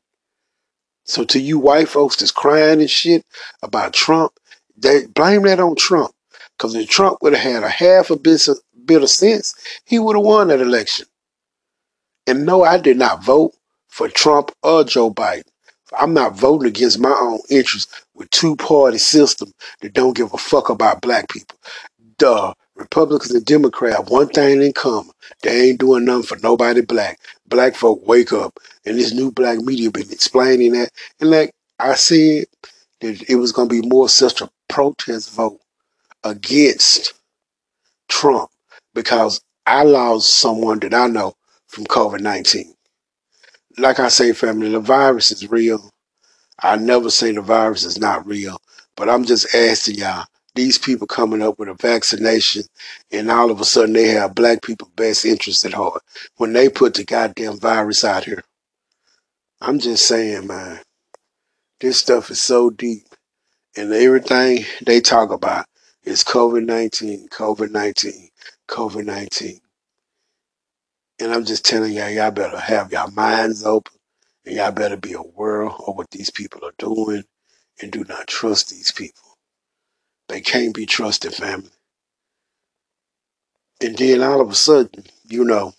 So 1.05 1.23
to 1.25 1.39
you 1.39 1.57
white 1.57 1.89
folks 1.89 2.17
that's 2.17 2.31
crying 2.31 2.79
and 2.79 2.89
shit 2.89 3.25
about 3.63 3.93
Trump, 3.93 4.33
they 4.77 5.07
blame 5.07 5.43
that 5.43 5.59
on 5.59 5.75
Trump. 5.75 6.13
Because 6.57 6.75
if 6.75 6.89
Trump 6.89 7.19
would 7.21 7.33
have 7.33 7.53
had 7.53 7.63
a 7.63 7.69
half 7.69 8.11
a 8.11 8.15
bit 8.15 8.47
of, 8.47 8.59
bit 8.85 9.01
of 9.01 9.09
sense, 9.09 9.55
he 9.85 9.97
would 9.97 10.15
have 10.15 10.25
won 10.25 10.49
that 10.49 10.61
election. 10.61 11.07
And 12.27 12.45
no, 12.45 12.63
I 12.63 12.77
did 12.77 12.97
not 12.97 13.23
vote 13.23 13.55
for 13.89 14.07
Trump 14.07 14.51
or 14.63 14.83
Joe 14.83 15.11
Biden. 15.13 15.43
I'm 15.97 16.13
not 16.13 16.37
voting 16.37 16.69
against 16.69 16.99
my 16.99 17.15
own 17.19 17.39
interests 17.49 18.05
with 18.13 18.29
two 18.31 18.55
party 18.55 18.97
system 18.99 19.51
that 19.81 19.93
don't 19.93 20.15
give 20.15 20.33
a 20.33 20.37
fuck 20.37 20.69
about 20.69 21.01
black 21.01 21.29
people. 21.29 21.57
Duh. 22.17 22.53
Republicans 22.75 23.31
and 23.31 23.45
Democrats 23.45 24.09
one 24.09 24.29
thing 24.29 24.61
in 24.61 24.71
common. 24.71 25.11
They 25.43 25.69
ain't 25.69 25.79
doing 25.79 26.05
nothing 26.05 26.23
for 26.23 26.37
nobody 26.41 26.81
black. 26.81 27.19
Black 27.47 27.75
folk 27.75 28.07
wake 28.07 28.31
up. 28.31 28.57
And 28.85 28.97
this 28.97 29.13
new 29.13 29.31
black 29.31 29.59
media 29.59 29.91
been 29.91 30.11
explaining 30.11 30.71
that. 30.73 30.89
And 31.19 31.29
like 31.29 31.51
I 31.77 31.95
said, 31.95 32.45
that 33.01 33.29
it 33.29 33.35
was 33.35 33.51
gonna 33.51 33.69
be 33.69 33.81
more 33.81 34.07
such 34.07 34.41
a 34.41 34.49
protest 34.69 35.31
vote 35.33 35.59
against 36.23 37.13
Trump 38.07 38.49
because 38.93 39.41
I 39.65 39.83
lost 39.83 40.39
someone 40.39 40.79
that 40.79 40.93
I 40.93 41.07
know 41.07 41.35
from 41.67 41.85
COVID 41.85 42.21
nineteen. 42.21 42.73
Like 43.79 43.99
I 44.01 44.09
say, 44.09 44.33
family, 44.33 44.69
the 44.69 44.81
virus 44.81 45.31
is 45.31 45.49
real. 45.49 45.89
I 46.61 46.75
never 46.75 47.09
say 47.09 47.31
the 47.31 47.41
virus 47.41 47.85
is 47.85 47.97
not 47.97 48.27
real, 48.27 48.57
but 48.97 49.09
I'm 49.09 49.23
just 49.23 49.55
asking 49.55 49.95
y'all, 49.95 50.25
these 50.53 50.77
people 50.77 51.07
coming 51.07 51.41
up 51.41 51.57
with 51.57 51.69
a 51.69 51.75
vaccination 51.75 52.63
and 53.11 53.31
all 53.31 53.49
of 53.49 53.61
a 53.61 53.63
sudden 53.63 53.93
they 53.93 54.09
have 54.09 54.35
black 54.35 54.61
people 54.61 54.91
best 54.97 55.23
interest 55.23 55.63
at 55.63 55.71
heart 55.73 56.01
when 56.35 56.51
they 56.51 56.67
put 56.67 56.95
the 56.95 57.05
goddamn 57.05 57.57
virus 57.57 58.03
out 58.03 58.25
here. 58.25 58.43
I'm 59.61 59.79
just 59.79 60.05
saying, 60.05 60.47
man, 60.47 60.81
this 61.79 61.99
stuff 61.99 62.29
is 62.31 62.41
so 62.41 62.69
deep 62.69 63.07
and 63.77 63.93
everything 63.93 64.65
they 64.85 64.99
talk 64.99 65.31
about 65.31 65.65
is 66.03 66.25
COVID 66.25 66.65
19, 66.65 67.29
COVID 67.29 67.71
19, 67.71 68.29
COVID 68.67 69.05
19. 69.05 69.61
And 71.19 71.33
I'm 71.33 71.45
just 71.45 71.65
telling 71.65 71.93
y'all, 71.93 72.09
y'all 72.09 72.31
better 72.31 72.59
have 72.59 72.91
your 72.91 73.09
minds 73.11 73.65
open 73.65 73.93
and 74.45 74.55
y'all 74.55 74.71
better 74.71 74.97
be 74.97 75.13
aware 75.13 75.63
of 75.63 75.95
what 75.95 76.09
these 76.11 76.29
people 76.29 76.65
are 76.65 76.73
doing 76.77 77.23
and 77.81 77.91
do 77.91 78.05
not 78.07 78.27
trust 78.27 78.69
these 78.69 78.91
people. 78.91 79.37
They 80.29 80.41
can't 80.41 80.73
be 80.73 80.85
trusted, 80.85 81.33
family. 81.33 81.71
And 83.81 83.97
then 83.97 84.21
all 84.21 84.41
of 84.41 84.49
a 84.49 84.55
sudden, 84.55 85.05
you 85.25 85.43
know, 85.43 85.73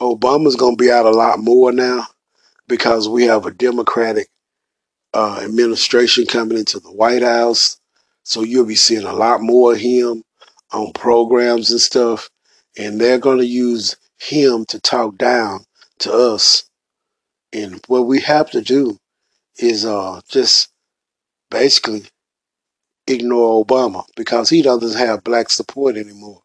Obama's 0.00 0.56
going 0.56 0.76
to 0.76 0.82
be 0.82 0.90
out 0.90 1.06
a 1.06 1.10
lot 1.10 1.38
more 1.38 1.72
now 1.72 2.06
because 2.68 3.08
we 3.08 3.24
have 3.24 3.46
a 3.46 3.50
Democratic 3.50 4.28
uh, 5.12 5.40
administration 5.42 6.26
coming 6.26 6.58
into 6.58 6.80
the 6.80 6.92
White 6.92 7.22
House. 7.22 7.78
So 8.24 8.42
you'll 8.42 8.66
be 8.66 8.76
seeing 8.76 9.04
a 9.04 9.12
lot 9.12 9.40
more 9.42 9.72
of 9.74 9.78
him 9.78 10.22
on 10.72 10.92
programs 10.92 11.70
and 11.70 11.80
stuff. 11.80 12.30
And 12.78 13.00
they're 13.00 13.18
going 13.18 13.38
to 13.38 13.46
use 13.46 13.96
him 14.18 14.64
to 14.66 14.80
talk 14.80 15.16
down 15.18 15.64
to 16.00 16.12
us. 16.12 16.64
And 17.52 17.80
what 17.88 18.06
we 18.06 18.20
have 18.20 18.50
to 18.50 18.60
do 18.60 18.98
is 19.58 19.84
uh, 19.84 20.20
just 20.28 20.68
basically 21.50 22.04
ignore 23.06 23.64
Obama 23.64 24.04
because 24.16 24.48
he 24.48 24.62
doesn't 24.62 24.98
have 24.98 25.24
black 25.24 25.50
support 25.50 25.96
anymore. 25.96 26.42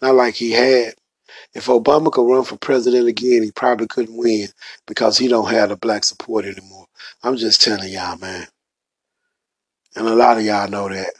Not 0.00 0.14
like 0.14 0.34
he 0.34 0.52
had. 0.52 0.94
If 1.54 1.66
Obama 1.66 2.10
could 2.10 2.30
run 2.30 2.44
for 2.44 2.56
president 2.56 3.06
again, 3.06 3.42
he 3.42 3.50
probably 3.50 3.86
couldn't 3.86 4.16
win 4.16 4.48
because 4.86 5.18
he 5.18 5.28
don't 5.28 5.50
have 5.50 5.70
the 5.70 5.76
black 5.76 6.04
support 6.04 6.44
anymore. 6.44 6.86
I'm 7.22 7.36
just 7.36 7.62
telling 7.62 7.92
y'all, 7.92 8.16
man. 8.18 8.46
And 9.96 10.06
a 10.06 10.14
lot 10.14 10.38
of 10.38 10.44
y'all 10.44 10.68
know 10.68 10.88
that. 10.88 11.12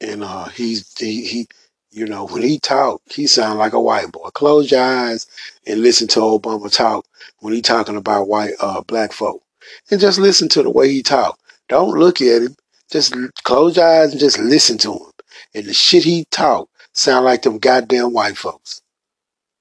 And 0.00 0.24
uh, 0.24 0.46
he's 0.48 0.96
he, 0.98 1.26
he, 1.26 1.48
you 1.90 2.06
know, 2.06 2.26
when 2.26 2.42
he 2.42 2.58
talk, 2.58 3.02
he 3.10 3.26
sound 3.26 3.58
like 3.58 3.72
a 3.72 3.80
white 3.80 4.10
boy. 4.12 4.30
Close 4.30 4.70
your 4.70 4.82
eyes 4.82 5.26
and 5.66 5.82
listen 5.82 6.08
to 6.08 6.20
Obama 6.20 6.72
talk 6.72 7.06
when 7.40 7.52
he 7.52 7.60
talking 7.62 7.96
about 7.96 8.28
white 8.28 8.54
uh 8.60 8.80
black 8.82 9.12
folk, 9.12 9.42
and 9.90 10.00
just 10.00 10.18
listen 10.18 10.48
to 10.50 10.62
the 10.62 10.70
way 10.70 10.90
he 10.90 11.02
talk. 11.02 11.38
Don't 11.68 11.98
look 11.98 12.20
at 12.20 12.42
him. 12.42 12.56
Just 12.90 13.14
close 13.44 13.76
your 13.76 13.86
eyes 13.86 14.10
and 14.12 14.20
just 14.20 14.38
listen 14.38 14.78
to 14.78 14.92
him. 14.92 15.10
And 15.54 15.66
the 15.66 15.74
shit 15.74 16.04
he 16.04 16.24
talk 16.30 16.68
sound 16.92 17.24
like 17.24 17.42
them 17.42 17.58
goddamn 17.58 18.12
white 18.12 18.36
folks. 18.36 18.80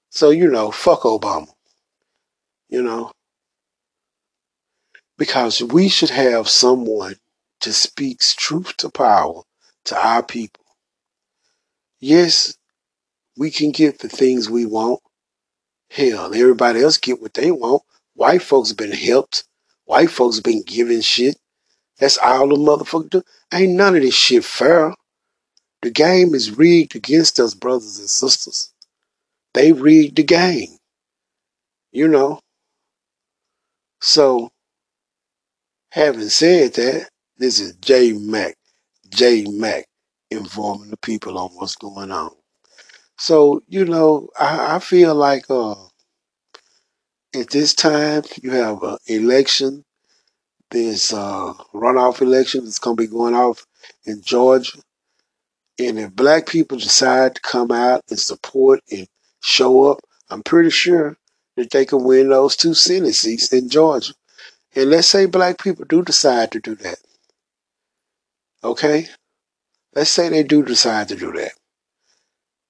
So 0.10 0.30
you 0.30 0.50
know, 0.50 0.72
fuck 0.72 1.02
Obama. 1.02 1.50
You 2.70 2.84
know, 2.84 3.12
because 5.18 5.62
we 5.62 5.90
should 5.90 6.12
have 6.12 6.48
someone 6.48 7.16
to 7.60 7.74
speaks 7.74 8.34
truth 8.36 8.78
to 8.78 8.90
power 8.90 9.42
to 9.86 9.98
our 9.98 10.24
people. 10.24 10.64
Yes, 12.00 12.56
we 13.38 13.52
can 13.52 13.72
get 13.72 14.00
the 14.00 14.10
things 14.10 14.50
we 14.50 14.66
want. 14.66 15.00
Hell, 15.90 16.34
everybody 16.34 16.82
else 16.82 16.98
get 16.98 17.22
what 17.22 17.34
they 17.34 17.52
want. 17.52 17.84
White 18.14 18.42
folks 18.44 18.74
been 18.74 18.92
helped. 18.92 19.46
White 19.86 20.12
folks 20.12 20.40
been 20.40 20.62
given 20.64 21.02
shit. 21.02 21.38
That's 21.98 22.18
all 22.18 22.48
the 22.48 22.56
motherfucker 22.56 23.10
do. 23.10 23.24
Ain't 23.54 23.74
none 23.74 23.96
of 23.96 24.02
this 24.02 24.14
shit 24.14 24.44
fair. 24.44 24.94
The 25.82 25.90
game 25.90 26.36
is 26.36 26.58
rigged 26.58 26.96
against 26.96 27.40
us, 27.40 27.54
brothers 27.54 28.00
and 28.00 28.10
sisters. 28.10 28.74
They 29.54 29.72
rigged 29.72 30.18
the 30.18 30.24
game. 30.24 30.78
You 31.92 32.08
know. 32.08 32.42
So, 34.02 34.52
having 35.92 36.30
said 36.30 36.74
that, 36.74 37.10
this 37.38 37.60
is 37.60 37.76
J 37.78 38.14
Mac. 38.14 38.56
J 39.10 39.46
Mac 39.46 39.86
informing 40.32 40.90
the 40.92 40.98
people 40.98 41.38
on 41.38 41.52
what's 41.52 41.76
going 41.76 42.12
on. 42.12 42.32
So, 43.18 43.62
you 43.68 43.86
know, 43.86 44.30
I, 44.40 44.76
I 44.76 44.80
feel 44.80 45.16
like 45.16 45.46
uh 45.50 45.76
at 47.36 47.50
this 47.50 47.74
time 47.74 48.24
you 48.42 48.52
have 48.52 48.82
an 48.84 48.98
election. 49.08 49.84
There's 50.72 51.12
a 51.14 51.54
runoff 51.74 52.22
election 52.22 52.64
that's 52.64 52.80
gonna 52.80 52.96
be 52.96 53.08
going 53.08 53.36
off 53.36 53.66
in 54.06 54.22
Georgia. 54.22 54.80
And 55.80 56.00
if 56.00 56.16
black 56.16 56.48
people 56.48 56.78
decide 56.78 57.36
to 57.36 57.42
come 57.42 57.72
out 57.72 58.04
and 58.10 58.20
support 58.20 58.82
and 58.92 59.08
show 59.42 59.92
up, 59.92 60.00
I'm 60.30 60.44
pretty 60.44 60.70
sure 60.70 61.18
that 61.56 61.72
they 61.72 61.86
can 61.86 62.04
win 62.04 62.30
those 62.30 62.56
two 62.56 62.74
Senate 62.74 63.16
seats 63.16 63.52
in 63.54 63.70
Georgia. 63.70 64.14
And 64.76 64.90
let's 64.90 65.08
say 65.08 65.26
black 65.26 65.62
people 65.62 65.86
do 65.86 66.04
decide 66.04 66.52
to 66.52 66.60
do 66.60 66.76
that. 66.76 67.00
Okay? 68.64 69.08
Let's 69.96 70.10
say 70.10 70.30
they 70.30 70.44
do 70.44 70.64
decide 70.64 71.10
to 71.10 71.16
do 71.16 71.32
that. 71.34 71.52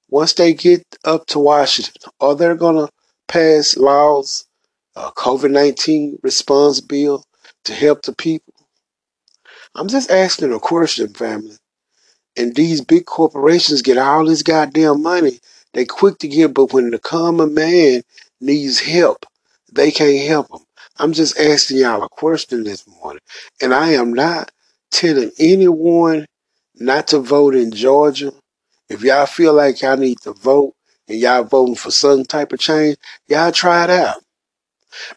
Once 0.10 0.34
they 0.34 0.54
get 0.54 0.84
up 1.04 1.26
to 1.28 1.40
Washington, 1.40 1.94
are 2.20 2.36
they 2.36 2.56
going 2.56 2.76
to 2.76 2.92
pass 3.28 3.78
laws, 3.78 4.46
a 4.96 5.12
COVID 5.12 5.52
19 5.52 6.20
response 6.24 6.82
bill 6.82 7.24
to 7.66 7.74
help 7.74 8.02
the 8.04 8.14
people? 8.14 8.54
I'm 9.76 9.88
just 9.88 10.10
asking 10.10 10.52
a 10.52 10.60
question, 10.60 11.14
family. 11.14 11.58
And 12.36 12.56
these 12.56 12.82
big 12.82 13.06
corporations 13.06 13.82
get 13.82 13.98
all 13.98 14.26
this 14.26 14.44
goddamn 14.44 15.04
money. 15.04 15.40
They 15.74 15.86
quick 15.86 16.18
to 16.20 16.28
give, 16.28 16.54
but 16.54 16.74
when 16.74 16.90
the 16.90 17.00
common 17.00 17.54
man 17.54 18.02
needs 18.42 18.80
help, 18.80 19.26
they 19.72 19.92
can't 19.92 20.28
help 20.28 20.48
them. 20.50 20.64
I'm 20.98 21.14
just 21.14 21.40
asking 21.40 21.78
y'all 21.78 22.04
a 22.04 22.10
question 22.10 22.64
this 22.64 22.88
morning. 22.88 23.22
And 23.62 23.74
I 23.74 23.90
am 23.92 24.14
not 24.14 24.52
telling 24.92 25.32
anyone 25.40 26.26
not 26.76 27.08
to 27.08 27.20
vote 27.20 27.56
in 27.56 27.72
Georgia. 27.72 28.32
If 28.90 29.04
y'all 29.04 29.26
feel 29.26 29.54
like 29.54 29.82
y'all 29.82 29.98
need 29.98 30.20
to 30.22 30.34
vote 30.34 30.74
and 31.08 31.20
y'all 31.20 31.44
voting 31.44 31.76
for 31.76 31.92
some 31.92 32.24
type 32.24 32.54
of 32.54 32.60
change, 32.60 32.98
y'all 33.28 33.52
try 33.52 33.84
it 33.84 33.90
out. 33.90 34.24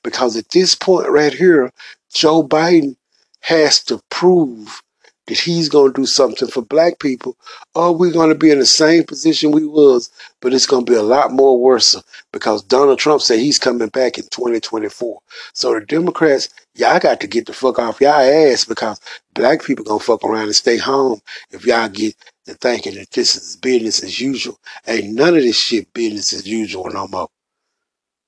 Because 0.02 0.36
at 0.36 0.50
this 0.50 0.74
point 0.74 1.08
right 1.08 1.32
here, 1.32 1.72
Joe 2.12 2.46
Biden 2.46 2.96
has 3.40 3.82
to 3.84 4.00
prove 4.10 4.82
that 5.26 5.38
he's 5.38 5.68
going 5.68 5.92
to 5.92 6.00
do 6.00 6.06
something 6.06 6.48
for 6.48 6.62
black 6.62 6.98
people 6.98 7.36
or 7.74 7.94
we're 7.94 8.12
going 8.12 8.28
to 8.28 8.34
be 8.34 8.50
in 8.50 8.58
the 8.58 8.66
same 8.66 9.04
position 9.04 9.50
we 9.50 9.66
was 9.66 10.10
but 10.40 10.52
it's 10.52 10.66
going 10.66 10.84
to 10.84 10.90
be 10.90 10.96
a 10.96 11.02
lot 11.02 11.32
more 11.32 11.60
worse 11.60 12.00
because 12.32 12.62
donald 12.62 12.98
trump 12.98 13.20
said 13.22 13.38
he's 13.38 13.58
coming 13.58 13.88
back 13.88 14.18
in 14.18 14.24
2024 14.24 15.20
so 15.52 15.74
the 15.74 15.84
democrats 15.86 16.48
y'all 16.74 16.98
got 16.98 17.20
to 17.20 17.26
get 17.26 17.46
the 17.46 17.52
fuck 17.52 17.78
off 17.78 18.00
y'all 18.00 18.12
ass 18.12 18.64
because 18.64 19.00
black 19.34 19.62
people 19.62 19.84
to 19.84 19.98
fuck 19.98 20.24
around 20.24 20.44
and 20.44 20.56
stay 20.56 20.76
home 20.78 21.20
if 21.50 21.66
y'all 21.66 21.88
get 21.88 22.14
to 22.46 22.54
thinking 22.54 22.94
that 22.94 23.10
this 23.12 23.36
is 23.36 23.56
business 23.56 24.02
as 24.02 24.20
usual 24.20 24.58
ain't 24.86 25.14
none 25.14 25.36
of 25.36 25.42
this 25.42 25.58
shit 25.58 25.92
business 25.92 26.32
as 26.32 26.46
usual 26.46 26.88
no 26.90 27.06
more 27.08 27.28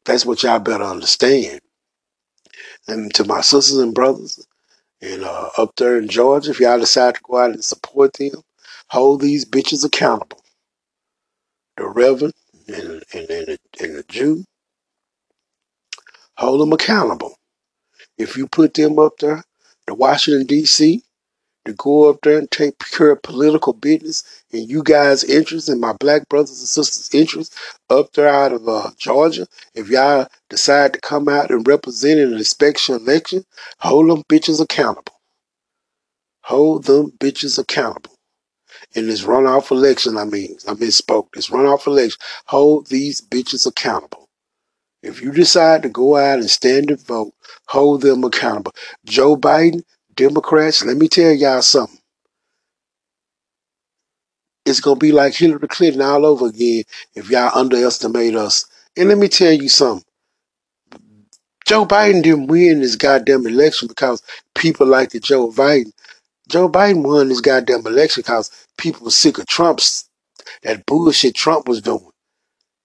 that's 0.04 0.26
what 0.26 0.42
y'all 0.42 0.58
better 0.58 0.84
understand 0.84 1.60
and 2.88 3.12
to 3.14 3.24
my 3.24 3.40
sisters 3.40 3.78
and 3.78 3.94
brothers 3.94 4.46
and 5.04 5.22
uh, 5.22 5.50
up 5.58 5.76
there 5.76 5.98
in 5.98 6.08
Georgia, 6.08 6.50
if 6.50 6.60
y'all 6.60 6.78
decide 6.78 7.16
to 7.16 7.20
go 7.22 7.36
out 7.36 7.50
and 7.50 7.62
support 7.62 8.14
them, 8.14 8.42
hold 8.88 9.20
these 9.20 9.44
bitches 9.44 9.84
accountable. 9.84 10.42
The 11.76 11.86
Reverend 11.86 12.32
and, 12.68 13.02
and, 13.12 13.30
and, 13.30 13.58
and 13.80 13.96
the 13.96 14.04
Jew, 14.08 14.44
hold 16.38 16.60
them 16.60 16.72
accountable. 16.72 17.36
If 18.18 18.36
you 18.36 18.46
put 18.46 18.74
them 18.74 18.98
up 18.98 19.18
there 19.18 19.44
to 19.86 19.94
Washington, 19.94 20.46
D.C., 20.46 21.02
to 21.64 21.72
go 21.72 22.10
up 22.10 22.18
there 22.22 22.38
and 22.38 22.50
take 22.50 22.78
care 22.78 23.10
of 23.10 23.22
political 23.22 23.72
business 23.72 24.22
and 24.52 24.68
you 24.68 24.82
guys' 24.82 25.24
interests 25.24 25.68
and 25.68 25.80
my 25.80 25.92
black 25.94 26.28
brothers 26.28 26.58
and 26.60 26.68
sisters' 26.68 27.14
interests 27.14 27.56
up 27.90 28.12
there 28.12 28.28
out 28.28 28.52
of 28.52 28.68
uh, 28.68 28.90
Georgia, 28.98 29.46
if 29.74 29.88
y'all 29.88 30.26
decide 30.50 30.92
to 30.92 31.00
come 31.00 31.28
out 31.28 31.50
and 31.50 31.66
represent 31.66 32.20
in 32.20 32.32
an 32.32 32.38
inspection 32.38 32.94
election, 32.94 33.44
hold 33.78 34.10
them 34.10 34.22
bitches 34.24 34.60
accountable. 34.60 35.20
Hold 36.42 36.84
them 36.84 37.12
bitches 37.12 37.58
accountable. 37.58 38.14
In 38.94 39.06
this 39.06 39.22
runoff 39.24 39.70
election, 39.70 40.18
I 40.18 40.24
mean, 40.24 40.58
I 40.68 40.74
misspoke. 40.74 41.28
This 41.32 41.48
runoff 41.48 41.86
election, 41.86 42.20
hold 42.46 42.88
these 42.88 43.20
bitches 43.22 43.66
accountable. 43.66 44.23
If 45.04 45.20
you 45.20 45.32
decide 45.32 45.82
to 45.82 45.90
go 45.90 46.16
out 46.16 46.38
and 46.38 46.48
stand 46.48 46.90
and 46.90 47.06
vote, 47.06 47.34
hold 47.66 48.00
them 48.00 48.24
accountable. 48.24 48.72
Joe 49.04 49.36
Biden, 49.36 49.82
Democrats, 50.14 50.82
let 50.82 50.96
me 50.96 51.08
tell 51.08 51.30
y'all 51.30 51.60
something. 51.60 51.98
It's 54.64 54.80
going 54.80 54.98
to 54.98 55.04
be 55.04 55.12
like 55.12 55.34
Hillary 55.34 55.68
Clinton 55.68 56.00
all 56.00 56.24
over 56.24 56.46
again 56.46 56.84
if 57.14 57.28
y'all 57.28 57.50
underestimate 57.54 58.34
us. 58.34 58.64
And 58.96 59.10
let 59.10 59.18
me 59.18 59.28
tell 59.28 59.52
you 59.52 59.68
something. 59.68 60.06
Joe 61.66 61.84
Biden 61.84 62.22
didn't 62.22 62.46
win 62.46 62.80
this 62.80 62.96
goddamn 62.96 63.46
election 63.46 63.88
because 63.88 64.22
people 64.54 64.86
like 64.86 65.10
the 65.10 65.20
Joe 65.20 65.50
Biden. 65.50 65.92
Joe 66.48 66.70
Biden 66.70 67.06
won 67.06 67.28
this 67.28 67.42
goddamn 67.42 67.86
election 67.86 68.22
because 68.22 68.50
people 68.78 69.04
were 69.04 69.10
sick 69.10 69.36
of 69.36 69.46
Trump's 69.46 70.08
that 70.62 70.86
bullshit 70.86 71.34
Trump 71.34 71.68
was 71.68 71.82
doing. 71.82 72.08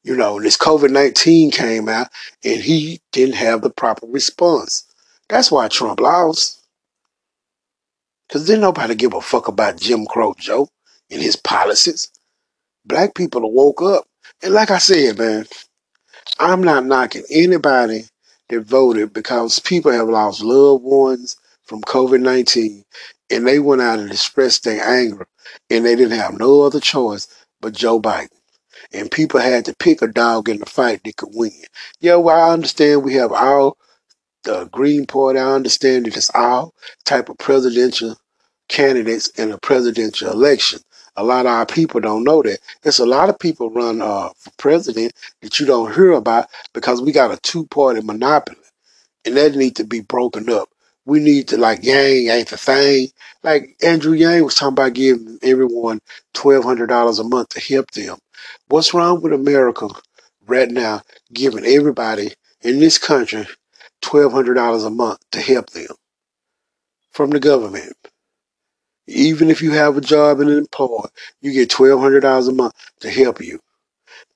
You 0.03 0.15
know, 0.15 0.39
this 0.39 0.57
COVID 0.57 0.91
nineteen 0.91 1.51
came 1.51 1.89
out 1.89 2.07
and 2.43 2.61
he 2.61 3.01
didn't 3.11 3.35
have 3.35 3.61
the 3.61 3.69
proper 3.69 4.07
response. 4.07 4.85
That's 5.27 5.51
why 5.51 5.67
Trump 5.67 5.99
lost. 5.99 6.59
Cause 8.31 8.45
didn't 8.45 8.61
nobody 8.61 8.95
give 8.95 9.13
a 9.13 9.21
fuck 9.21 9.47
about 9.47 9.79
Jim 9.79 10.05
Crow 10.05 10.35
Joe 10.37 10.69
and 11.09 11.21
his 11.21 11.35
policies. 11.35 12.11
Black 12.85 13.15
people 13.15 13.51
woke 13.51 13.81
up. 13.81 14.05
And 14.43 14.53
like 14.53 14.71
I 14.71 14.77
said, 14.77 15.17
man, 15.17 15.45
I'm 16.39 16.63
not 16.63 16.85
knocking 16.85 17.23
anybody 17.29 18.05
that 18.49 18.61
voted 18.61 19.13
because 19.13 19.59
people 19.59 19.91
have 19.91 20.07
lost 20.07 20.43
loved 20.43 20.83
ones 20.83 21.37
from 21.63 21.81
COVID 21.81 22.21
19 22.21 22.83
and 23.31 23.47
they 23.47 23.59
went 23.59 23.81
out 23.81 23.99
and 23.99 24.11
expressed 24.11 24.63
their 24.63 24.83
anger 24.83 25.27
and 25.69 25.85
they 25.85 25.95
didn't 25.95 26.17
have 26.17 26.37
no 26.37 26.61
other 26.61 26.79
choice 26.79 27.27
but 27.61 27.73
Joe 27.73 27.99
Biden. 28.01 28.29
And 28.93 29.11
people 29.11 29.39
had 29.39 29.65
to 29.65 29.75
pick 29.75 30.01
a 30.01 30.07
dog 30.07 30.49
in 30.49 30.59
the 30.59 30.65
fight 30.65 31.03
that 31.03 31.17
could 31.17 31.29
win. 31.33 31.51
Yeah, 31.99 32.15
well, 32.15 32.49
I 32.49 32.53
understand 32.53 33.03
we 33.03 33.13
have 33.15 33.31
all 33.31 33.77
the 34.43 34.65
Green 34.65 35.05
Party. 35.05 35.39
I 35.39 35.51
understand 35.53 36.05
that 36.05 36.17
it's 36.17 36.31
all 36.33 36.73
type 37.05 37.29
of 37.29 37.37
presidential 37.37 38.15
candidates 38.67 39.29
in 39.29 39.51
a 39.51 39.57
presidential 39.59 40.31
election. 40.31 40.79
A 41.17 41.23
lot 41.23 41.45
of 41.45 41.51
our 41.51 41.65
people 41.65 41.99
don't 41.99 42.23
know 42.23 42.41
that. 42.43 42.59
It's 42.83 42.99
a 42.99 43.05
lot 43.05 43.29
of 43.29 43.39
people 43.39 43.69
run 43.69 44.01
uh, 44.01 44.29
for 44.37 44.51
president 44.57 45.13
that 45.41 45.59
you 45.59 45.65
don't 45.65 45.93
hear 45.93 46.13
about 46.13 46.47
because 46.73 47.01
we 47.01 47.11
got 47.11 47.31
a 47.31 47.37
two 47.41 47.65
party 47.67 48.01
monopoly 48.01 48.57
and 49.25 49.37
that 49.37 49.55
need 49.55 49.75
to 49.77 49.83
be 49.83 50.01
broken 50.01 50.49
up. 50.49 50.69
We 51.05 51.19
need 51.19 51.47
to 51.49 51.57
like 51.57 51.83
Yang 51.83 52.27
ain't 52.27 52.49
the 52.49 52.57
thing. 52.57 53.09
Like 53.43 53.75
Andrew 53.83 54.13
Yang 54.13 54.43
was 54.45 54.55
talking 54.55 54.73
about 54.73 54.93
giving 54.93 55.39
everyone 55.41 56.01
twelve 56.39 56.63
hundred 56.63 56.87
dollars 56.87 57.19
a 57.19 57.25
month 57.25 57.49
to 57.49 57.59
help 57.59 57.91
them. 57.91 58.17
What's 58.69 58.93
wrong 58.93 59.21
with 59.21 59.33
America 59.33 59.89
right 60.47 60.71
now 60.71 61.01
giving 61.33 61.65
everybody 61.65 62.31
in 62.61 62.79
this 62.79 62.97
country 62.97 63.45
$1,200 64.03 64.87
a 64.87 64.89
month 64.89 65.19
to 65.33 65.41
help 65.41 65.69
them 65.71 65.87
from 67.11 67.31
the 67.31 67.41
government? 67.41 67.93
Even 69.07 69.49
if 69.49 69.61
you 69.61 69.71
have 69.71 69.97
a 69.97 70.01
job 70.01 70.39
and 70.39 70.49
an 70.49 70.59
employer, 70.59 71.09
you 71.41 71.51
get 71.51 71.69
$1,200 71.71 72.47
a 72.47 72.53
month 72.53 72.73
to 73.01 73.09
help 73.09 73.41
you. 73.41 73.59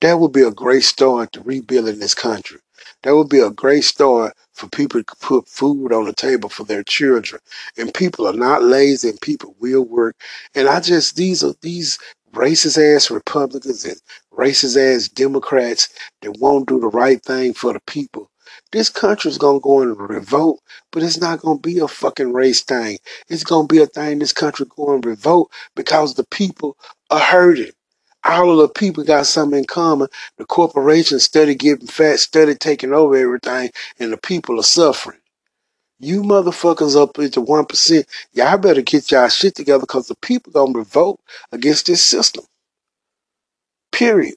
That 0.02 0.20
would 0.20 0.32
be 0.32 0.42
a 0.42 0.50
great 0.50 0.84
start 0.84 1.32
to 1.32 1.40
rebuilding 1.42 2.00
this 2.00 2.14
country. 2.14 2.60
That 3.02 3.16
would 3.16 3.30
be 3.30 3.40
a 3.40 3.50
great 3.50 3.84
start 3.84 4.34
for 4.54 4.68
people 4.68 5.02
to 5.02 5.16
put 5.20 5.48
food 5.48 5.92
on 5.92 6.04
the 6.04 6.12
table 6.12 6.48
for 6.48 6.64
their 6.64 6.82
children. 6.84 7.40
And 7.76 7.92
people 7.92 8.26
are 8.26 8.32
not 8.32 8.62
lazy 8.62 9.10
and 9.10 9.20
people 9.20 9.54
will 9.60 9.84
work. 9.84 10.16
And 10.54 10.68
I 10.68 10.80
just, 10.80 11.16
these 11.16 11.44
are 11.44 11.54
these 11.60 11.98
racist 12.32 12.78
ass 12.78 13.10
Republicans 13.10 13.84
and 13.84 14.00
racist 14.32 14.76
ass 14.76 15.08
Democrats 15.08 15.88
that 16.22 16.38
won't 16.38 16.68
do 16.68 16.80
the 16.80 16.88
right 16.88 17.22
thing 17.22 17.54
for 17.54 17.72
the 17.72 17.80
people. 17.86 18.30
This 18.72 18.88
country's 18.90 19.38
gonna 19.38 19.60
go 19.60 19.82
in 19.82 19.94
revolt, 19.94 20.60
but 20.92 21.02
it's 21.02 21.18
not 21.20 21.40
gonna 21.40 21.58
be 21.58 21.78
a 21.78 21.88
fucking 21.88 22.32
race 22.32 22.62
thing. 22.62 22.98
It's 23.28 23.44
gonna 23.44 23.66
be 23.66 23.78
a 23.82 23.86
thing 23.86 24.18
this 24.18 24.32
country 24.32 24.66
going 24.76 25.00
revolt 25.00 25.52
because 25.76 26.14
the 26.14 26.26
people 26.26 26.76
are 27.10 27.20
hurting 27.20 27.72
all 28.24 28.52
of 28.52 28.58
the 28.58 28.68
people 28.80 29.04
got 29.04 29.26
something 29.26 29.60
in 29.60 29.66
common. 29.66 30.08
The 30.38 30.46
corporations 30.46 31.24
study 31.24 31.54
getting 31.54 31.88
fat, 31.88 32.20
study 32.20 32.54
taking 32.56 32.92
over 32.94 33.16
everything, 33.16 33.70
and 34.00 34.12
the 34.12 34.18
people 34.18 34.60
are 34.60 34.64
suffering. 34.64 35.18
You 36.00 36.22
motherfuckers 36.22 37.00
up 37.00 37.18
into 37.18 37.40
one 37.42 37.66
percent, 37.66 38.06
y'all 38.34 38.58
better 38.58 38.82
get 38.82 39.10
y'all 39.12 39.28
shit 39.30 39.54
together 39.56 39.80
because 39.82 40.08
the 40.08 40.16
people 40.16 40.52
gonna 40.52 40.78
revolt 40.78 41.20
against 41.52 41.86
this 41.86 42.02
system. 42.02 42.44
Period. 43.92 44.36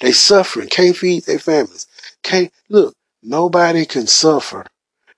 They 0.00 0.12
suffering, 0.12 0.68
can't 0.68 0.96
feed 0.96 1.24
their 1.24 1.38
families. 1.40 1.86
Can't 2.22 2.52
look, 2.70 2.94
nobody 3.22 3.86
can 3.86 4.06
suffer. 4.06 4.66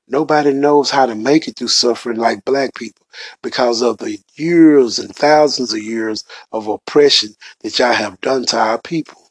Nobody 0.09 0.53
knows 0.53 0.91
how 0.91 1.07
to 1.07 1.17
make 1.17 1.49
it 1.49 1.57
through 1.57 1.69
suffering 1.69 2.19
like 2.19 2.45
black 2.45 2.75
people 2.75 3.07
because 3.43 3.83
of 3.83 3.99
the 3.99 4.19
years 4.37 5.01
and 5.01 5.15
thousands 5.15 5.73
of 5.73 5.83
years 5.83 6.23
of 6.53 6.69
oppression 6.69 7.31
that 7.63 7.77
y'all 7.79 7.93
have 7.93 8.21
done 8.21 8.47
to 8.47 8.57
our 8.57 8.81
people. 8.81 9.31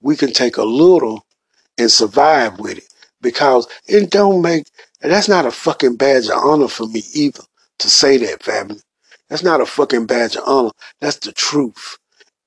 We 0.00 0.14
can 0.14 0.32
take 0.32 0.58
a 0.58 0.64
little 0.64 1.26
and 1.76 1.90
survive 1.90 2.60
with 2.60 2.78
it 2.78 2.88
because 3.20 3.66
it 3.88 4.10
don't 4.10 4.42
make, 4.42 4.66
that's 5.00 5.28
not 5.28 5.46
a 5.46 5.50
fucking 5.50 5.96
badge 5.96 6.26
of 6.26 6.38
honor 6.38 6.68
for 6.68 6.86
me 6.86 7.02
either 7.12 7.42
to 7.80 7.90
say 7.90 8.16
that, 8.18 8.44
family. 8.44 8.80
That's 9.28 9.42
not 9.42 9.60
a 9.60 9.66
fucking 9.66 10.06
badge 10.06 10.36
of 10.36 10.44
honor. 10.46 10.70
That's 11.00 11.18
the 11.18 11.32
truth. 11.32 11.98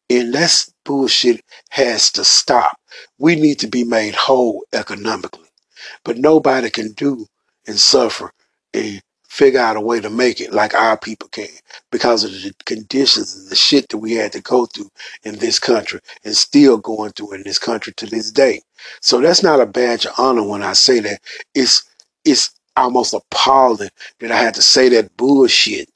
And 0.09 0.33
that 0.33 0.65
bullshit 0.85 1.43
has 1.71 2.09
to 2.13 2.23
stop. 2.23 2.79
We 3.17 3.35
need 3.35 3.59
to 3.59 3.67
be 3.67 3.83
made 3.83 4.15
whole 4.15 4.63
economically. 4.71 5.49
But 6.05 6.17
nobody 6.17 6.69
can 6.69 6.93
do 6.93 7.27
and 7.67 7.79
suffer 7.79 8.31
and 8.73 9.01
figure 9.27 9.59
out 9.59 9.77
a 9.77 9.81
way 9.81 9.99
to 9.99 10.09
make 10.09 10.41
it 10.41 10.53
like 10.53 10.73
our 10.75 10.97
people 10.97 11.29
can 11.29 11.47
because 11.91 12.23
of 12.23 12.31
the 12.31 12.53
conditions 12.65 13.35
and 13.35 13.49
the 13.49 13.55
shit 13.55 13.89
that 13.89 13.97
we 13.99 14.13
had 14.13 14.31
to 14.31 14.41
go 14.41 14.65
through 14.67 14.89
in 15.23 15.37
this 15.39 15.59
country 15.59 15.99
and 16.25 16.35
still 16.35 16.77
going 16.77 17.11
through 17.13 17.33
in 17.33 17.43
this 17.43 17.59
country 17.59 17.93
to 17.97 18.05
this 18.07 18.31
day. 18.31 18.61
So 19.01 19.21
that's 19.21 19.43
not 19.43 19.61
a 19.61 19.65
badge 19.65 20.05
of 20.05 20.13
honor 20.17 20.43
when 20.47 20.63
I 20.63 20.73
say 20.73 20.99
that. 21.01 21.21
It's 21.55 21.83
it's 22.25 22.51
almost 22.77 23.13
appalling 23.13 23.89
that 24.19 24.31
I 24.31 24.37
had 24.37 24.55
to 24.55 24.61
say 24.61 24.89
that 24.89 25.15
bullshit. 25.17 25.89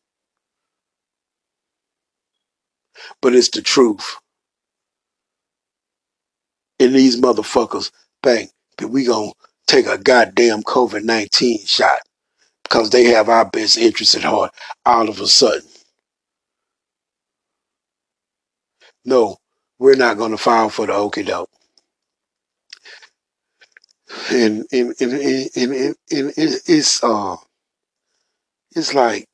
But 3.22 3.36
it's 3.36 3.50
the 3.50 3.62
truth. 3.62 4.18
And 6.80 6.96
these 6.96 7.20
motherfuckers 7.22 7.92
think 8.24 8.52
that 8.80 8.90
we 8.90 9.06
gonna 9.06 9.32
take 9.68 9.88
a 9.88 9.98
goddamn 9.98 10.64
COVID 10.64 11.04
19 11.04 11.66
shot 11.66 12.00
because 12.64 12.90
they 12.90 13.06
have 13.06 13.30
our 13.30 13.46
best 13.46 13.78
interest 13.78 14.16
at 14.16 14.24
heart 14.24 14.52
all 14.86 15.10
of 15.10 15.20
a 15.20 15.28
sudden. 15.28 15.68
No, 19.06 19.38
we're 19.80 19.96
not 19.96 20.18
going 20.18 20.32
to 20.32 20.38
fall 20.38 20.70
for 20.70 20.88
the 20.88 20.94
okie 20.94 21.26
doke. 21.26 21.50
And, 24.32 24.66
and, 24.72 24.94
and, 25.00 25.14
and, 25.14 25.50
and, 25.56 25.74
and, 25.74 25.96
and 26.12 26.36
it's, 26.38 27.04
uh, 27.04 27.36
it's 28.76 28.94
like, 28.94 29.26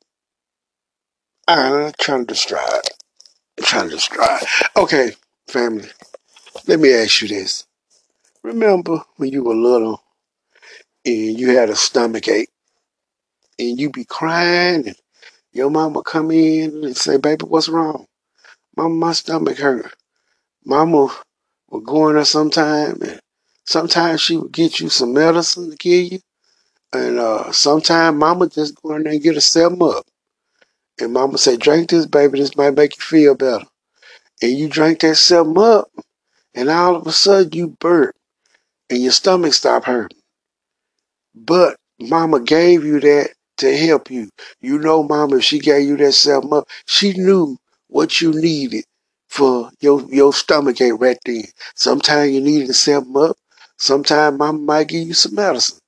I'm 1.46 1.92
trying 2.00 2.26
to 2.26 2.32
describe. 2.34 2.82
Trying 3.60 3.90
to 3.90 3.96
describe. 3.96 4.42
Okay, 4.76 5.12
family, 5.48 5.88
let 6.66 6.80
me 6.80 6.94
ask 6.94 7.22
you 7.22 7.28
this. 7.28 7.66
Remember 8.42 9.02
when 9.16 9.30
you 9.30 9.44
were 9.44 9.54
little 9.54 10.02
and 11.04 11.38
you 11.38 11.56
had 11.56 11.70
a 11.70 11.76
stomach 11.76 12.28
ache 12.28 12.50
and 13.58 13.78
you 13.78 13.90
be 13.90 14.04
crying 14.04 14.86
and 14.86 14.96
your 15.52 15.70
mama 15.70 16.02
come 16.02 16.30
in 16.30 16.84
and 16.84 16.96
say, 16.96 17.16
baby, 17.16 17.44
what's 17.44 17.68
wrong? 17.68 18.06
Mama, 18.76 18.94
my 18.94 19.12
stomach 19.12 19.58
hurt. 19.58 19.94
Mama 20.64 21.08
would 21.70 21.84
go 21.84 22.08
in 22.08 22.14
there 22.16 22.24
sometime 22.24 22.98
and 23.02 23.20
sometimes 23.64 24.20
she 24.20 24.36
would 24.36 24.52
get 24.52 24.80
you 24.80 24.88
some 24.88 25.12
medicine 25.12 25.70
to 25.70 25.76
kill 25.76 26.02
you. 26.02 26.18
And 26.92 27.18
uh 27.18 27.52
sometimes 27.52 28.16
mama 28.16 28.48
just 28.48 28.80
go 28.82 28.94
in 28.94 29.04
there 29.04 29.12
and 29.12 29.22
get 29.22 29.36
a 29.36 29.40
seven 29.40 29.80
up. 29.82 30.06
And 31.00 31.12
mama 31.12 31.38
say, 31.38 31.56
drink 31.56 31.90
this, 31.90 32.06
baby, 32.06 32.40
this 32.40 32.56
might 32.56 32.74
make 32.76 32.96
you 32.96 33.02
feel 33.02 33.34
better. 33.34 33.64
And 34.42 34.52
you 34.52 34.68
drink 34.68 35.00
that 35.00 35.16
seven 35.16 35.56
up 35.58 35.90
and 36.54 36.68
all 36.68 36.96
of 36.96 37.06
a 37.06 37.12
sudden 37.12 37.52
you 37.52 37.68
burp 37.80 38.14
and 38.88 39.02
your 39.02 39.12
stomach 39.12 39.54
stop 39.54 39.84
hurting. 39.84 40.19
But 41.34 41.76
mama 41.98 42.40
gave 42.40 42.84
you 42.84 43.00
that 43.00 43.30
to 43.58 43.76
help 43.76 44.10
you. 44.10 44.30
You 44.60 44.78
know, 44.78 45.02
mama, 45.02 45.36
if 45.38 45.44
she 45.44 45.58
gave 45.58 45.86
you 45.86 45.96
that 45.98 46.12
seven 46.12 46.52
up, 46.52 46.68
she 46.86 47.12
knew 47.12 47.56
what 47.88 48.20
you 48.20 48.32
needed 48.32 48.84
for 49.28 49.70
your 49.80 50.02
your 50.12 50.32
stomach 50.32 50.80
ache 50.80 50.92
right 51.00 51.18
then. 51.26 51.44
Sometimes 51.74 52.32
you 52.32 52.40
needed 52.40 52.68
to 52.68 52.74
seven 52.74 53.12
up. 53.16 53.36
Sometimes 53.78 54.38
mama 54.38 54.58
might 54.58 54.88
give 54.88 55.06
you 55.06 55.14
some 55.14 55.34
medicine, 55.34 55.78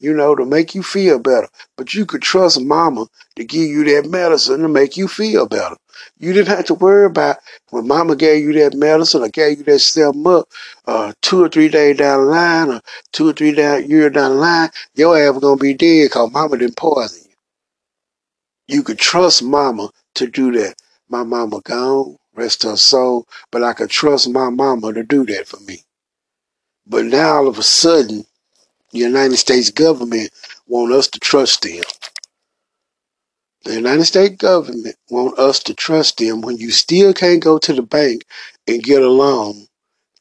you 0.00 0.14
know, 0.14 0.34
to 0.36 0.44
make 0.44 0.74
you 0.74 0.82
feel 0.82 1.18
better. 1.18 1.48
But 1.76 1.94
you 1.94 2.06
could 2.06 2.22
trust 2.22 2.60
mama 2.60 3.06
to 3.36 3.44
give 3.44 3.68
you 3.68 3.84
that 3.84 4.10
medicine 4.10 4.60
to 4.62 4.68
make 4.68 4.96
you 4.96 5.08
feel 5.08 5.46
better. 5.46 5.76
You 6.18 6.32
didn't 6.32 6.48
have 6.48 6.66
to 6.66 6.74
worry 6.74 7.06
about 7.06 7.38
when 7.70 7.86
mama 7.86 8.16
gave 8.16 8.44
you 8.44 8.52
that 8.54 8.74
medicine 8.74 9.22
or 9.22 9.28
gave 9.28 9.58
you 9.58 9.64
that 9.64 9.78
seven 9.80 10.26
up 10.26 10.48
uh, 10.86 11.12
two 11.22 11.42
or 11.44 11.48
three 11.48 11.68
days 11.68 11.96
down 11.98 12.24
the 12.24 12.30
line 12.30 12.70
or 12.70 12.80
two 13.12 13.28
or 13.28 13.32
three 13.32 13.52
down, 13.52 13.88
years 13.88 14.12
down 14.12 14.32
the 14.32 14.36
line, 14.36 14.70
your 14.94 15.16
ass 15.18 15.34
was 15.34 15.42
gonna 15.42 15.56
be 15.56 15.74
dead 15.74 16.06
because 16.06 16.32
mama 16.32 16.58
didn't 16.58 16.76
poison 16.76 17.24
you. 17.24 18.76
You 18.76 18.82
could 18.82 18.98
trust 18.98 19.42
mama 19.42 19.90
to 20.14 20.26
do 20.26 20.52
that. 20.52 20.74
My 21.08 21.22
mama 21.24 21.60
gone, 21.62 22.16
rest 22.34 22.64
her 22.64 22.76
soul, 22.76 23.26
but 23.50 23.62
I 23.62 23.72
could 23.72 23.90
trust 23.90 24.28
my 24.30 24.50
mama 24.50 24.92
to 24.92 25.02
do 25.02 25.24
that 25.26 25.46
for 25.48 25.60
me. 25.60 25.84
But 26.86 27.06
now 27.06 27.36
all 27.36 27.48
of 27.48 27.58
a 27.58 27.62
sudden, 27.62 28.24
the 28.92 28.98
United 29.00 29.36
States 29.36 29.70
government 29.70 30.30
want 30.66 30.92
us 30.92 31.08
to 31.08 31.20
trust 31.20 31.62
them. 31.62 31.82
The 33.64 33.74
United 33.74 34.04
States 34.04 34.36
government 34.36 34.96
want 35.10 35.38
us 35.38 35.58
to 35.64 35.74
trust 35.74 36.18
them 36.18 36.40
when 36.40 36.56
you 36.56 36.70
still 36.70 37.12
can't 37.12 37.42
go 37.42 37.58
to 37.58 37.72
the 37.72 37.82
bank 37.82 38.24
and 38.66 38.82
get 38.82 39.02
a 39.02 39.08
loan 39.08 39.66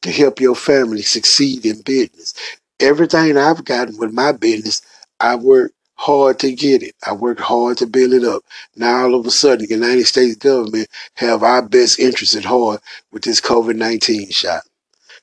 to 0.01 0.11
help 0.11 0.41
your 0.41 0.55
family 0.55 1.01
succeed 1.01 1.65
in 1.65 1.81
business. 1.81 2.33
Everything 2.79 3.37
I've 3.37 3.63
gotten 3.63 3.97
with 3.97 4.11
my 4.11 4.31
business, 4.31 4.81
I 5.19 5.35
worked 5.35 5.75
hard 5.95 6.39
to 6.39 6.51
get 6.51 6.83
it. 6.83 6.95
I 7.05 7.13
worked 7.13 7.41
hard 7.41 7.77
to 7.77 7.87
build 7.87 8.13
it 8.13 8.23
up. 8.23 8.43
Now 8.75 9.03
all 9.03 9.15
of 9.15 9.25
a 9.25 9.31
sudden, 9.31 9.65
the 9.67 9.73
United 9.73 10.05
States 10.05 10.35
government 10.35 10.87
have 11.15 11.43
our 11.43 11.61
best 11.61 11.99
interests 11.99 12.35
at 12.35 12.45
heart 12.45 12.81
with 13.11 13.23
this 13.23 13.41
COVID-19 13.41 14.33
shot. 14.33 14.63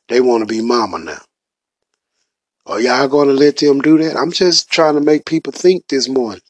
They 0.09 0.21
want 0.21 0.47
to 0.47 0.53
be 0.53 0.63
mama 0.63 0.99
now. 0.99 1.21
Are 2.67 2.81
y'all 2.81 3.09
going 3.09 3.29
to 3.29 3.35
let 3.35 3.59
them 3.59 3.81
do 3.81 3.99
that? 3.99 4.17
I'm 4.17 4.33
just 4.33 4.71
trying 4.71 4.95
to 4.95 5.01
make 5.01 5.27
people 5.27 5.53
think 5.53 5.87
this 5.89 6.09
morning. 6.09 6.41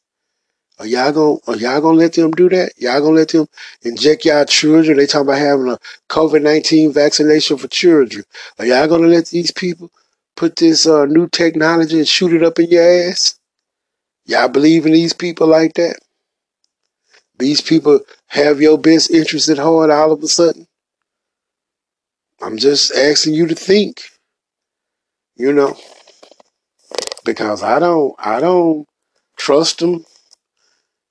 Are 0.79 0.87
y'all 0.87 1.13
gonna 1.13 1.37
are 1.47 1.57
y'all 1.57 1.81
gonna 1.81 1.99
let 1.99 2.15
them 2.15 2.33
do 2.33 2.49
that? 2.49 2.73
Y'all 2.79 3.01
gonna 3.01 3.15
let 3.15 3.29
them 3.29 3.47
inject 3.83 4.25
y'all 4.25 4.45
children? 4.45 4.97
They 4.97 5.07
talking 5.07 5.29
about 5.29 5.39
having 5.39 5.69
a 5.69 5.79
COVID 6.09 6.43
nineteen 6.43 6.93
vaccination 6.93 7.59
for 7.59 7.69
children. 7.69 8.25
Are 8.59 8.67
y'all 8.67 8.89
gonna 8.89 9.07
let 9.07 9.27
these 9.27 9.53
people 9.53 9.91
put 10.37 10.57
this 10.57 10.87
uh, 10.87 11.05
new 11.05 11.29
technology 11.29 11.99
and 11.99 12.09
shoot 12.09 12.33
it 12.33 12.43
up 12.43 12.59
in 12.59 12.71
your 12.71 13.09
ass? 13.09 13.39
Y'all 14.27 14.49
believe 14.49 14.85
in 14.85 14.93
these 14.93 15.13
people 15.13 15.47
like 15.47 15.75
that? 15.75 15.97
These 17.39 17.61
people 17.61 18.01
have 18.27 18.61
your 18.61 18.77
best 18.77 19.13
interest 19.13 19.49
at 19.49 19.59
heart 19.59 19.91
all 19.91 20.11
of 20.11 20.23
a 20.25 20.29
sudden? 20.29 20.67
I'm 22.43 22.57
just 22.59 22.93
asking 22.93 23.35
you 23.35 23.47
to 23.47 23.55
think. 23.55 24.03
You 25.37 25.53
know, 25.53 25.77
because 27.25 27.63
I 27.63 27.79
don't 27.79 28.15
I 28.19 28.41
don't 28.41 28.87
trust 29.37 29.79
them 29.79 30.05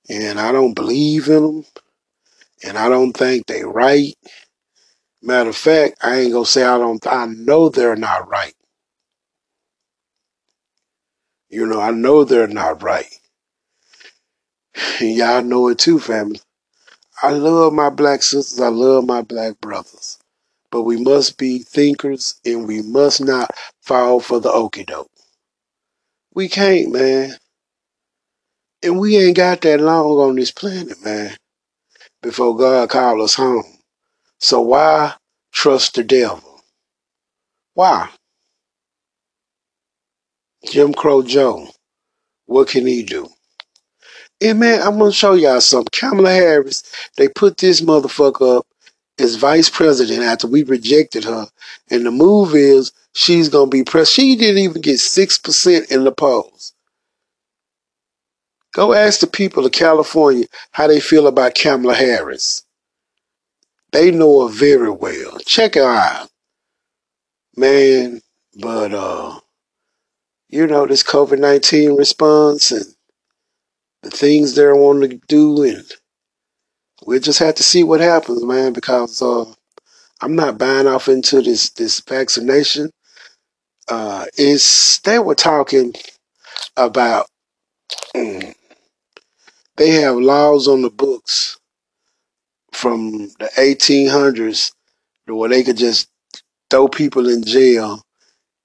and 0.08 0.40
I 0.40 0.52
don't 0.52 0.74
believe 0.74 1.28
in 1.28 1.42
them 1.42 1.64
and 2.64 2.78
I 2.78 2.88
don't 2.88 3.12
think 3.12 3.46
they 3.46 3.64
right 3.64 4.14
Matter 5.26 5.48
of 5.48 5.56
fact, 5.56 5.96
I 6.02 6.16
ain't 6.16 6.34
gonna 6.34 6.44
say 6.44 6.64
I 6.64 6.76
don't. 6.76 7.04
I 7.06 7.24
know 7.24 7.70
they're 7.70 7.96
not 7.96 8.28
right. 8.28 8.52
You 11.48 11.64
know, 11.64 11.80
I 11.80 11.92
know 11.92 12.24
they're 12.24 12.46
not 12.46 12.82
right. 12.82 13.08
And 15.00 15.16
y'all 15.16 15.42
know 15.42 15.68
it 15.68 15.78
too, 15.78 15.98
family. 15.98 16.40
I 17.22 17.30
love 17.30 17.72
my 17.72 17.88
black 17.88 18.22
sisters. 18.22 18.60
I 18.60 18.68
love 18.68 19.06
my 19.06 19.22
black 19.22 19.58
brothers. 19.62 20.18
But 20.70 20.82
we 20.82 20.98
must 20.98 21.38
be 21.38 21.60
thinkers 21.60 22.34
and 22.44 22.68
we 22.68 22.82
must 22.82 23.22
not 23.22 23.50
fall 23.80 24.20
for 24.20 24.40
the 24.40 24.50
okey 24.52 24.84
doke. 24.84 25.10
We 26.34 26.50
can't, 26.50 26.92
man. 26.92 27.34
And 28.84 29.00
we 29.00 29.16
ain't 29.16 29.36
got 29.36 29.62
that 29.62 29.80
long 29.80 30.18
on 30.18 30.36
this 30.36 30.52
planet, 30.52 31.02
man, 31.04 31.34
before 32.22 32.56
God 32.56 32.90
call 32.90 33.22
us 33.22 33.34
home. 33.34 33.64
So 34.40 34.60
why 34.60 35.14
trust 35.52 35.94
the 35.94 36.04
devil? 36.04 36.62
Why? 37.74 38.10
Jim 40.66 40.94
Crow 40.94 41.22
Joe, 41.22 41.68
what 42.46 42.68
can 42.68 42.86
he 42.86 43.04
do? 43.04 43.28
And 44.42 44.60
man, 44.60 44.82
I'm 44.82 44.98
gonna 44.98 45.12
show 45.12 45.34
y'all 45.34 45.62
something. 45.62 45.88
Kamala 45.92 46.32
Harris, 46.32 46.82
they 47.16 47.28
put 47.28 47.56
this 47.56 47.80
motherfucker 47.80 48.58
up 48.58 48.66
as 49.18 49.36
vice 49.36 49.70
president 49.70 50.22
after 50.24 50.46
we 50.46 50.64
rejected 50.64 51.24
her. 51.24 51.48
And 51.90 52.04
the 52.04 52.10
move 52.10 52.54
is 52.54 52.92
she's 53.14 53.48
gonna 53.48 53.70
be 53.70 53.84
press. 53.84 54.10
She 54.10 54.36
didn't 54.36 54.62
even 54.62 54.82
get 54.82 55.00
six 55.00 55.38
percent 55.38 55.90
in 55.90 56.04
the 56.04 56.12
polls. 56.12 56.73
Go 58.74 58.92
ask 58.92 59.20
the 59.20 59.28
people 59.28 59.64
of 59.64 59.72
California 59.72 60.46
how 60.72 60.88
they 60.88 61.00
feel 61.00 61.28
about 61.28 61.54
Kamala 61.54 61.94
Harris. 61.94 62.64
They 63.92 64.10
know 64.10 64.48
her 64.48 64.52
very 64.52 64.90
well. 64.90 65.38
Check 65.46 65.76
her 65.76 65.84
out. 65.84 66.28
Man, 67.56 68.20
but 68.60 68.92
uh 68.92 69.38
you 70.48 70.66
know, 70.66 70.86
this 70.86 71.04
COVID 71.04 71.38
nineteen 71.38 71.96
response 71.96 72.72
and 72.72 72.84
the 74.02 74.10
things 74.10 74.54
they're 74.54 74.76
wanting 74.76 75.10
to 75.10 75.20
do 75.28 75.62
and 75.62 75.84
we'll 77.06 77.20
just 77.20 77.38
have 77.38 77.54
to 77.54 77.62
see 77.62 77.84
what 77.84 78.00
happens, 78.00 78.42
man, 78.44 78.72
because 78.72 79.22
uh 79.22 79.44
I'm 80.20 80.34
not 80.34 80.58
buying 80.58 80.88
off 80.88 81.08
into 81.08 81.42
this 81.42 81.70
this 81.70 82.00
vaccination. 82.00 82.90
Uh, 83.88 84.24
is 84.38 85.00
they 85.04 85.18
were 85.18 85.34
talking 85.34 85.92
about 86.76 87.26
mm, 88.16 88.54
they 89.76 89.90
have 89.90 90.16
laws 90.16 90.68
on 90.68 90.82
the 90.82 90.90
books 90.90 91.58
from 92.72 93.28
the 93.38 93.50
1800s 93.56 94.72
where 95.26 95.48
they 95.48 95.62
could 95.62 95.76
just 95.76 96.08
throw 96.70 96.88
people 96.88 97.28
in 97.28 97.44
jail 97.44 98.02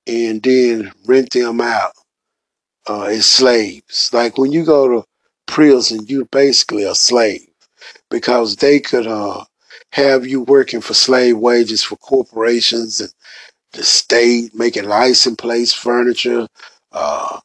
and 0.07 0.41
then 0.43 0.91
rent 1.05 1.31
them 1.31 1.61
out 1.61 1.91
uh, 2.87 3.03
as 3.03 3.25
slaves. 3.25 4.11
Like 4.13 4.37
when 4.37 4.51
you 4.51 4.65
go 4.65 4.87
to 4.87 5.05
prison, 5.47 6.05
you're 6.07 6.25
basically 6.25 6.83
a 6.83 6.95
slave 6.95 7.47
because 8.09 8.55
they 8.57 8.79
could 8.79 9.07
uh, 9.07 9.45
have 9.91 10.27
you 10.27 10.41
working 10.41 10.81
for 10.81 10.93
slave 10.93 11.37
wages 11.37 11.83
for 11.83 11.97
corporations 11.97 12.99
and 13.01 13.11
the 13.73 13.83
state, 13.83 14.55
making 14.55 14.85
license 14.85 15.35
plates, 15.37 15.73
furniture, 15.73 16.47
uh, 16.91 17.39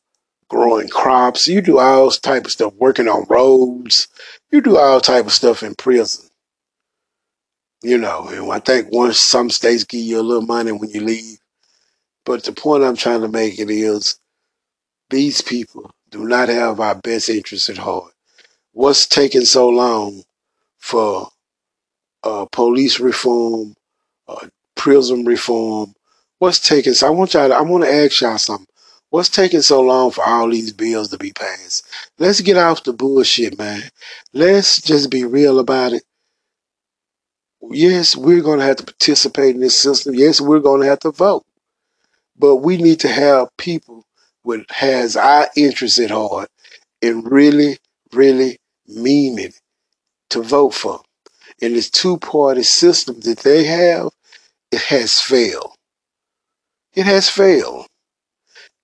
growing 0.48 0.88
crops. 0.88 1.48
You 1.48 1.60
do 1.60 1.78
all 1.78 2.10
type 2.10 2.44
of 2.46 2.52
stuff, 2.52 2.74
working 2.74 3.08
on 3.08 3.26
roads. 3.28 4.08
You 4.50 4.60
do 4.60 4.78
all 4.78 5.00
type 5.00 5.26
of 5.26 5.32
stuff 5.32 5.62
in 5.62 5.74
prison. 5.74 6.28
You 7.82 7.98
know, 7.98 8.28
and 8.28 8.50
I 8.50 8.60
think 8.60 8.88
once 8.92 9.18
some 9.18 9.50
states 9.50 9.84
give 9.84 10.00
you 10.00 10.20
a 10.20 10.22
little 10.22 10.46
money 10.46 10.72
when 10.72 10.90
you 10.90 11.00
leave. 11.02 11.38
But 12.24 12.44
the 12.44 12.52
point 12.52 12.84
I'm 12.84 12.96
trying 12.96 13.20
to 13.20 13.28
make 13.28 13.58
it 13.58 13.70
is 13.70 14.18
these 15.10 15.42
people 15.42 15.90
do 16.10 16.26
not 16.26 16.48
have 16.48 16.80
our 16.80 16.94
best 16.94 17.28
interests 17.28 17.68
at 17.68 17.76
heart. 17.76 18.12
What's 18.72 19.06
taking 19.06 19.44
so 19.44 19.68
long 19.68 20.22
for 20.78 21.28
uh, 22.24 22.46
police 22.50 22.98
reform, 23.00 23.74
uh, 24.28 24.48
prison 24.74 25.24
reform. 25.24 25.94
What's 26.38 26.58
taking? 26.58 26.94
So 26.94 27.06
I 27.06 27.10
want 27.10 27.34
y'all. 27.34 27.48
To, 27.48 27.54
I 27.54 27.62
want 27.62 27.84
to 27.84 27.92
ask 27.92 28.20
y'all 28.20 28.38
something. 28.38 28.66
What's 29.14 29.28
taking 29.28 29.62
so 29.62 29.80
long 29.80 30.10
for 30.10 30.24
all 30.26 30.50
these 30.50 30.72
bills 30.72 31.10
to 31.10 31.18
be 31.18 31.30
passed? 31.30 31.86
Let's 32.18 32.40
get 32.40 32.56
off 32.56 32.82
the 32.82 32.92
bullshit, 32.92 33.56
man. 33.56 33.84
Let's 34.32 34.82
just 34.82 35.08
be 35.08 35.22
real 35.22 35.60
about 35.60 35.92
it. 35.92 36.02
Yes, 37.70 38.16
we're 38.16 38.42
going 38.42 38.58
to 38.58 38.64
have 38.64 38.78
to 38.78 38.84
participate 38.84 39.54
in 39.54 39.60
this 39.60 39.76
system. 39.76 40.16
Yes, 40.16 40.40
we're 40.40 40.58
going 40.58 40.80
to 40.80 40.88
have 40.88 40.98
to 40.98 41.12
vote. 41.12 41.44
But 42.36 42.56
we 42.56 42.76
need 42.76 42.98
to 43.00 43.08
have 43.08 43.56
people 43.56 44.04
with 44.42 44.68
has 44.70 45.14
our 45.14 45.46
interests 45.56 46.00
at 46.00 46.10
heart 46.10 46.48
and 47.00 47.30
really, 47.30 47.78
really 48.12 48.58
mean 48.88 49.38
it 49.38 49.60
to 50.30 50.42
vote 50.42 50.74
for. 50.74 51.00
And 51.62 51.76
this 51.76 51.88
two 51.88 52.16
party 52.16 52.64
system 52.64 53.20
that 53.20 53.38
they 53.38 53.62
have, 53.62 54.08
it 54.72 54.80
has 54.80 55.20
failed. 55.20 55.76
It 56.94 57.06
has 57.06 57.28
failed. 57.28 57.86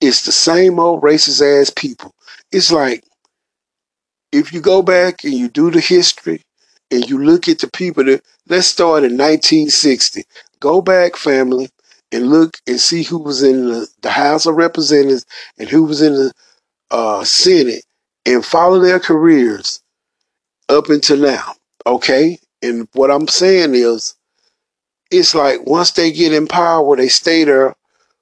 It's 0.00 0.24
the 0.24 0.32
same 0.32 0.78
old 0.78 1.02
racist 1.02 1.42
ass 1.42 1.70
people. 1.74 2.14
It's 2.52 2.72
like 2.72 3.04
if 4.32 4.52
you 4.52 4.60
go 4.60 4.82
back 4.82 5.24
and 5.24 5.34
you 5.34 5.48
do 5.48 5.70
the 5.70 5.80
history 5.80 6.42
and 6.90 7.08
you 7.08 7.22
look 7.22 7.48
at 7.48 7.58
the 7.58 7.68
people 7.68 8.04
that 8.04 8.22
let's 8.48 8.66
start 8.66 9.04
in 9.04 9.12
1960. 9.12 10.24
Go 10.60 10.80
back, 10.82 11.16
family, 11.16 11.68
and 12.12 12.28
look 12.28 12.56
and 12.66 12.80
see 12.80 13.02
who 13.02 13.18
was 13.18 13.42
in 13.42 13.66
the, 13.66 13.88
the 14.02 14.10
House 14.10 14.46
of 14.46 14.56
Representatives 14.56 15.24
and 15.58 15.68
who 15.68 15.84
was 15.84 16.02
in 16.02 16.14
the 16.14 16.32
uh, 16.90 17.24
Senate 17.24 17.84
and 18.26 18.44
follow 18.44 18.78
their 18.80 19.00
careers 19.00 19.80
up 20.68 20.88
until 20.90 21.18
now. 21.18 21.54
Okay? 21.86 22.38
And 22.62 22.88
what 22.92 23.10
I'm 23.10 23.28
saying 23.28 23.74
is, 23.74 24.14
it's 25.10 25.34
like 25.34 25.66
once 25.66 25.92
they 25.92 26.12
get 26.12 26.32
in 26.32 26.46
power, 26.46 26.96
they 26.96 27.08
stay 27.08 27.44
there 27.44 27.74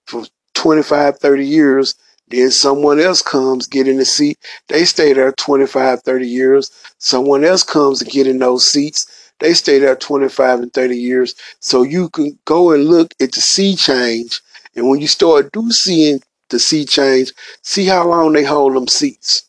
for 0.06 0.24
25, 0.58 1.18
30 1.18 1.46
years. 1.46 1.94
Then 2.28 2.50
someone 2.50 3.00
else 3.00 3.22
comes, 3.22 3.66
get 3.66 3.88
in 3.88 3.96
the 3.96 4.04
seat. 4.04 4.38
They 4.68 4.84
stay 4.84 5.12
there 5.12 5.32
25, 5.32 6.02
30 6.02 6.26
years. 6.26 6.70
Someone 6.98 7.44
else 7.44 7.62
comes 7.62 8.02
and 8.02 8.10
get 8.10 8.26
in 8.26 8.38
those 8.38 8.66
seats. 8.66 9.30
They 9.38 9.54
stay 9.54 9.78
there 9.78 9.96
25 9.96 10.60
and 10.60 10.72
30 10.72 10.96
years. 10.96 11.34
So 11.60 11.82
you 11.82 12.10
can 12.10 12.38
go 12.44 12.72
and 12.72 12.84
look 12.84 13.14
at 13.20 13.32
the 13.32 13.40
sea 13.40 13.76
change. 13.76 14.42
And 14.74 14.88
when 14.88 15.00
you 15.00 15.06
start 15.06 15.52
do 15.52 15.70
seeing 15.70 16.20
the 16.50 16.58
sea 16.58 16.84
change, 16.84 17.32
see 17.62 17.86
how 17.86 18.06
long 18.06 18.32
they 18.32 18.44
hold 18.44 18.74
them 18.74 18.88
seats. 18.88 19.44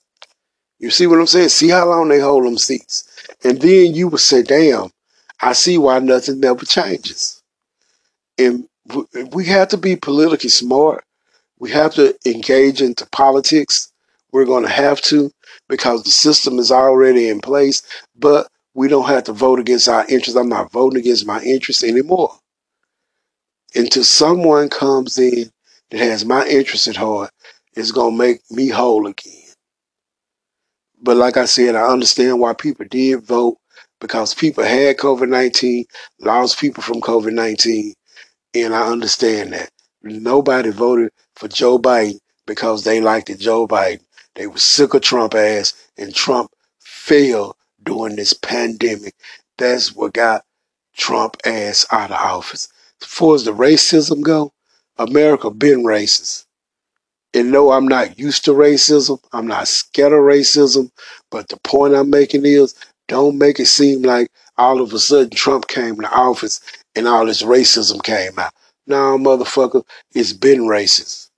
You 0.77 0.91
see 0.91 1.07
what 1.07 1.19
I'm 1.19 1.27
saying? 1.27 1.49
See 1.49 1.69
how 1.69 1.89
long 1.89 2.07
they 2.07 2.19
hold 2.19 2.45
them 2.45 2.57
seats. 2.57 3.09
And 3.43 3.59
then 3.59 3.93
you 3.95 4.07
will 4.07 4.19
say, 4.19 4.43
damn, 4.43 4.91
I 5.41 5.53
see 5.53 5.77
why 5.77 5.99
nothing 5.99 6.39
never 6.39 6.65
changes. 6.65 7.41
And 8.37 8.69
we 9.33 9.45
have 9.45 9.69
to 9.69 9.77
be 9.77 9.95
politically 9.95 10.49
smart. 10.49 11.03
We 11.59 11.71
have 11.71 11.93
to 11.95 12.15
engage 12.25 12.81
into 12.81 13.05
politics. 13.07 13.91
We're 14.31 14.45
going 14.45 14.63
to 14.63 14.69
have 14.69 15.01
to 15.03 15.31
because 15.67 16.03
the 16.03 16.11
system 16.11 16.59
is 16.59 16.71
already 16.71 17.29
in 17.29 17.41
place, 17.41 17.81
but 18.17 18.47
we 18.73 18.87
don't 18.87 19.07
have 19.07 19.25
to 19.25 19.33
vote 19.33 19.59
against 19.59 19.89
our 19.89 20.05
interests. 20.07 20.35
I'm 20.35 20.49
not 20.49 20.71
voting 20.71 20.99
against 20.99 21.25
my 21.25 21.41
interests 21.41 21.83
anymore. 21.83 22.33
Until 23.75 24.03
someone 24.03 24.69
comes 24.69 25.17
in 25.17 25.51
that 25.89 25.99
has 25.99 26.25
my 26.25 26.45
interests 26.47 26.87
at 26.87 26.95
heart, 26.95 27.31
it's 27.75 27.91
going 27.91 28.13
to 28.13 28.17
make 28.17 28.39
me 28.51 28.69
whole 28.69 29.07
again. 29.07 29.33
But 31.01 31.17
like 31.17 31.37
I 31.37 31.45
said, 31.45 31.75
I 31.75 31.87
understand 31.87 32.39
why 32.39 32.53
people 32.53 32.85
did 32.89 33.23
vote 33.23 33.57
because 34.01 34.33
people 34.33 34.63
had 34.63 34.97
COVID 34.97 35.29
19, 35.29 35.85
lost 36.19 36.59
people 36.59 36.83
from 36.83 37.01
COVID 37.01 37.33
19, 37.33 37.93
and 38.53 38.73
I 38.73 38.87
understand 38.87 39.53
that. 39.53 39.69
Nobody 40.01 40.69
voted 40.71 41.11
for 41.35 41.47
Joe 41.47 41.77
Biden 41.77 42.19
because 42.47 42.83
they 42.83 43.01
liked 43.01 43.29
it, 43.29 43.39
Joe 43.39 43.67
Biden. 43.67 44.01
They 44.35 44.47
were 44.47 44.57
sick 44.57 44.93
of 44.93 45.01
Trump 45.01 45.35
ass, 45.35 45.73
and 45.97 46.13
Trump 46.15 46.51
failed 46.79 47.55
during 47.83 48.15
this 48.15 48.33
pandemic. 48.33 49.15
That's 49.57 49.93
what 49.95 50.13
got 50.13 50.45
Trump 50.95 51.37
ass 51.45 51.85
out 51.91 52.11
of 52.11 52.17
office. 52.17 52.69
As 53.01 53.07
far 53.07 53.35
as 53.35 53.43
the 53.43 53.51
racism 53.51 54.21
go, 54.21 54.53
America 54.97 55.49
been 55.49 55.83
racist. 55.83 56.45
And 57.33 57.51
no, 57.51 57.71
I'm 57.71 57.87
not 57.87 58.17
used 58.17 58.45
to 58.45 58.51
racism. 58.51 59.19
I'm 59.31 59.47
not 59.47 59.67
scared 59.67 60.13
of 60.13 60.19
racism. 60.19 60.91
But 61.29 61.49
the 61.49 61.57
point 61.57 61.93
I'm 61.93 62.09
making 62.09 62.45
is 62.45 62.73
don't 63.07 63.37
make 63.37 63.59
it 63.59 63.67
seem 63.67 64.01
like 64.01 64.31
all 64.57 64.81
of 64.81 64.93
a 64.93 64.99
sudden 64.99 65.29
Trump 65.29 65.67
came 65.67 65.97
to 65.97 66.11
office 66.11 66.59
and 66.99 67.07
all 67.07 67.25
this 67.25 67.43
racism 67.43 68.03
came 68.03 68.37
out. 68.37 68.53
Nah, 68.85 69.15
motherfucker, 69.15 69.83
it's 70.13 70.33
been 70.33 70.63
racist. 70.63 71.29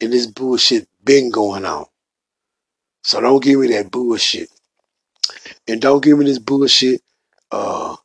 And 0.00 0.10
this 0.10 0.26
bullshit 0.26 0.88
been 1.04 1.30
going 1.30 1.66
on. 1.66 1.84
So 3.02 3.20
don't 3.20 3.42
give 3.42 3.60
me 3.60 3.68
that 3.68 3.90
bullshit. 3.90 4.48
And 5.68 5.82
don't 5.82 6.02
give 6.02 6.16
me 6.16 6.24
this 6.24 6.38
bullshit, 6.38 7.02
uh, 7.50 7.96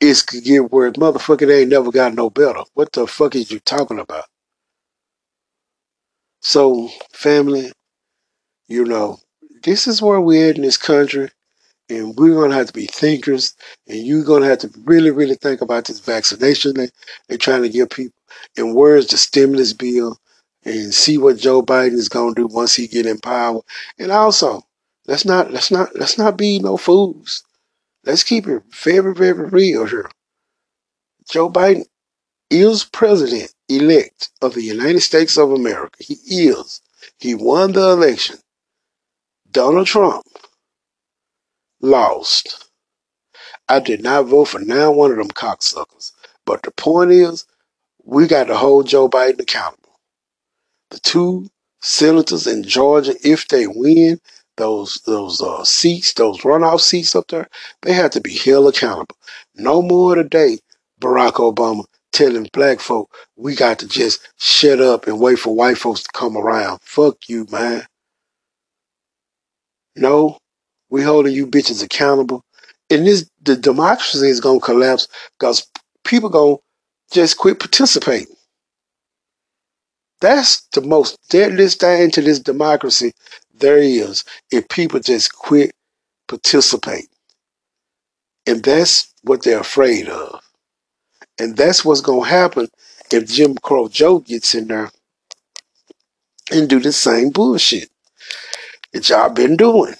it 0.00 0.24
could 0.26 0.42
get 0.42 0.72
worse. 0.72 0.94
Motherfucker, 0.94 1.46
they 1.46 1.60
ain't 1.60 1.70
never 1.70 1.92
got 1.92 2.14
no 2.14 2.28
better. 2.28 2.62
What 2.74 2.90
the 2.92 3.06
fuck 3.06 3.36
is 3.36 3.52
you 3.52 3.60
talking 3.60 4.00
about? 4.00 4.24
So, 6.40 6.88
family, 7.12 7.70
you 8.66 8.84
know, 8.84 9.20
this 9.62 9.86
is 9.86 10.02
where 10.02 10.20
we're 10.20 10.50
at 10.50 10.56
in 10.56 10.62
this 10.62 10.76
country, 10.76 11.30
and 11.88 12.16
we're 12.16 12.34
gonna 12.34 12.54
have 12.54 12.66
to 12.68 12.72
be 12.72 12.86
thinkers, 12.86 13.54
and 13.86 13.98
you're 13.98 14.24
gonna 14.24 14.46
have 14.46 14.58
to 14.58 14.70
really, 14.84 15.10
really 15.10 15.36
think 15.36 15.60
about 15.60 15.86
this 15.86 16.00
vaccination 16.00 16.74
that 16.74 16.90
they're 17.28 17.38
trying 17.38 17.62
to 17.62 17.68
give 17.68 17.90
people, 17.90 18.20
and 18.56 18.74
where's 18.74 19.06
the 19.06 19.16
stimulus 19.16 19.72
bill, 19.72 20.18
and 20.64 20.92
see 20.92 21.16
what 21.16 21.38
Joe 21.38 21.62
Biden 21.62 21.94
is 21.94 22.08
gonna 22.08 22.34
do 22.34 22.46
once 22.46 22.74
he 22.74 22.88
get 22.88 23.06
in 23.06 23.18
power. 23.18 23.60
And 23.98 24.10
also, 24.10 24.62
let's 25.06 25.24
not 25.24 25.52
let's 25.52 25.70
not 25.70 25.94
let's 25.94 26.18
not 26.18 26.36
be 26.36 26.58
no 26.58 26.76
fools. 26.76 27.44
Let's 28.04 28.24
keep 28.24 28.46
it 28.46 28.62
very, 28.72 29.14
very 29.14 29.48
real 29.48 29.86
here. 29.86 30.10
Joe 31.28 31.50
Biden 31.50 31.84
is 32.50 32.84
president 32.84 33.52
elect 33.68 34.30
of 34.42 34.54
the 34.54 34.62
United 34.62 35.00
States 35.00 35.36
of 35.36 35.50
America. 35.50 35.96
He 35.98 36.14
is. 36.46 36.80
He 37.18 37.34
won 37.34 37.72
the 37.72 37.90
election. 37.90 38.38
Donald 39.50 39.86
Trump 39.86 40.24
lost. 41.80 42.70
I 43.68 43.80
did 43.80 44.02
not 44.02 44.26
vote 44.26 44.46
for 44.46 44.60
now 44.60 44.92
one 44.92 45.10
of 45.10 45.16
them 45.18 45.28
cocksuckers. 45.28 46.12
But 46.44 46.62
the 46.62 46.70
point 46.70 47.10
is, 47.10 47.44
we 48.04 48.26
got 48.26 48.44
to 48.44 48.56
hold 48.56 48.86
Joe 48.86 49.08
Biden 49.08 49.40
accountable. 49.40 49.98
The 50.90 51.00
two 51.00 51.50
senators 51.80 52.46
in 52.46 52.62
Georgia, 52.62 53.14
if 53.24 53.48
they 53.48 53.66
win 53.66 54.20
those 54.56 55.00
those 55.06 55.42
uh, 55.42 55.64
seats, 55.64 56.14
those 56.14 56.40
runoff 56.40 56.80
seats 56.80 57.14
up 57.14 57.28
there, 57.28 57.48
they 57.82 57.92
have 57.92 58.12
to 58.12 58.20
be 58.20 58.36
held 58.36 58.74
accountable. 58.74 59.16
No 59.54 59.82
more 59.82 60.14
today, 60.14 60.58
Barack 61.00 61.32
Obama 61.34 61.84
telling 62.12 62.48
black 62.52 62.80
folk 62.80 63.14
we 63.36 63.54
got 63.54 63.78
to 63.80 63.88
just 63.88 64.26
shut 64.38 64.80
up 64.80 65.06
and 65.06 65.20
wait 65.20 65.38
for 65.38 65.54
white 65.54 65.76
folks 65.76 66.02
to 66.04 66.08
come 66.14 66.36
around. 66.36 66.80
Fuck 66.82 67.28
you, 67.28 67.46
man. 67.50 67.82
No, 69.96 70.38
we 70.90 71.02
holding 71.02 71.34
you 71.34 71.46
bitches 71.46 71.82
accountable. 71.82 72.44
And 72.90 73.06
this 73.06 73.28
the 73.42 73.56
democracy 73.56 74.28
is 74.28 74.40
gonna 74.40 74.60
collapse 74.60 75.08
because 75.38 75.66
people 76.04 76.28
gonna 76.28 76.56
just 77.12 77.38
quit 77.38 77.58
participating. 77.58 78.34
That's 80.20 80.62
the 80.72 80.80
most 80.80 81.18
deadliest 81.28 81.80
thing 81.80 82.10
to 82.12 82.22
this 82.22 82.40
democracy 82.40 83.12
there 83.54 83.78
is 83.78 84.24
if 84.50 84.68
people 84.68 85.00
just 85.00 85.34
quit 85.34 85.72
participating. 86.28 87.08
And 88.46 88.62
that's 88.62 89.12
what 89.22 89.42
they're 89.42 89.60
afraid 89.60 90.08
of. 90.08 90.40
And 91.38 91.56
that's 91.56 91.84
what's 91.84 92.00
gonna 92.00 92.26
happen 92.26 92.68
if 93.12 93.28
Jim 93.28 93.56
Crow 93.56 93.88
Joe 93.88 94.20
gets 94.20 94.54
in 94.54 94.68
there 94.68 94.90
and 96.52 96.68
do 96.68 96.80
the 96.80 96.92
same 96.92 97.30
bullshit 97.30 97.90
that 98.92 99.08
y'all 99.08 99.30
been 99.30 99.56
doing. 99.56 99.94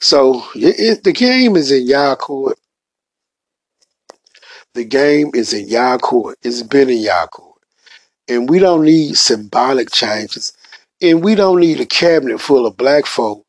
So 0.00 0.44
it, 0.54 0.78
it, 0.78 1.04
the 1.04 1.12
game 1.12 1.56
is 1.56 1.72
in 1.72 1.86
y'all 1.86 2.16
court. 2.16 2.58
The 4.74 4.84
game 4.84 5.30
is 5.34 5.52
in 5.52 5.68
y'all 5.68 5.98
court. 5.98 6.38
It's 6.42 6.62
been 6.62 6.90
in 6.90 6.98
y'all 6.98 7.26
court. 7.28 7.60
And 8.28 8.48
we 8.48 8.58
don't 8.58 8.84
need 8.84 9.16
symbolic 9.16 9.90
changes. 9.90 10.52
And 11.00 11.24
we 11.24 11.34
don't 11.34 11.60
need 11.60 11.80
a 11.80 11.86
cabinet 11.86 12.40
full 12.40 12.66
of 12.66 12.76
black 12.76 13.06
folk 13.06 13.44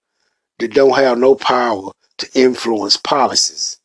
that 0.60 0.74
don't 0.74 0.95
have 0.95 1.18
no 1.18 1.36
power 1.36 1.91
to 2.20 2.30
influence 2.34 2.98
policies. 2.98 3.78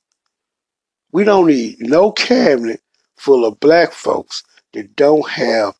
We 1.12 1.24
don't 1.24 1.46
need 1.46 1.76
no 1.80 2.12
cabinet 2.12 2.80
full 3.16 3.44
of 3.44 3.60
black 3.60 3.92
folks 3.92 4.42
that 4.72 4.96
don't 4.96 5.28
have 5.28 5.74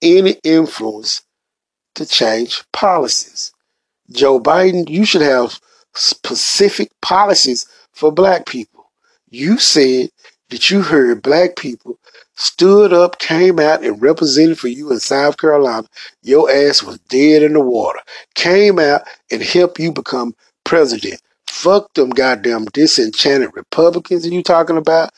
any 0.00 0.36
influence 0.42 1.22
to 1.94 2.06
change 2.06 2.64
policies. 2.72 3.52
Joe 4.10 4.40
Biden, 4.40 4.88
you 4.88 5.04
should 5.04 5.22
have 5.22 5.60
specific 5.94 6.90
policies 7.00 7.66
for 7.92 8.12
black 8.12 8.46
people. 8.46 8.90
You 9.30 9.58
said 9.58 10.10
that 10.50 10.70
you 10.70 10.82
heard 10.82 11.22
black 11.22 11.56
people 11.56 11.98
stood 12.34 12.92
up, 12.92 13.18
came 13.18 13.58
out, 13.58 13.84
and 13.84 14.00
represented 14.00 14.58
for 14.58 14.68
you 14.68 14.90
in 14.90 15.00
South 15.00 15.36
Carolina. 15.38 15.86
Your 16.22 16.50
ass 16.50 16.82
was 16.82 16.98
dead 17.08 17.42
in 17.42 17.52
the 17.52 17.60
water. 17.60 18.00
Came 18.34 18.78
out 18.78 19.02
and 19.30 19.42
helped 19.42 19.78
you 19.78 19.92
become 19.92 20.34
president. 20.64 21.20
Fuck 21.46 21.94
them 21.94 22.10
goddamn 22.10 22.64
disenchanted 22.66 23.50
Republicans 23.54 24.26
you 24.26 24.42
talking 24.42 24.76
about. 24.76 25.10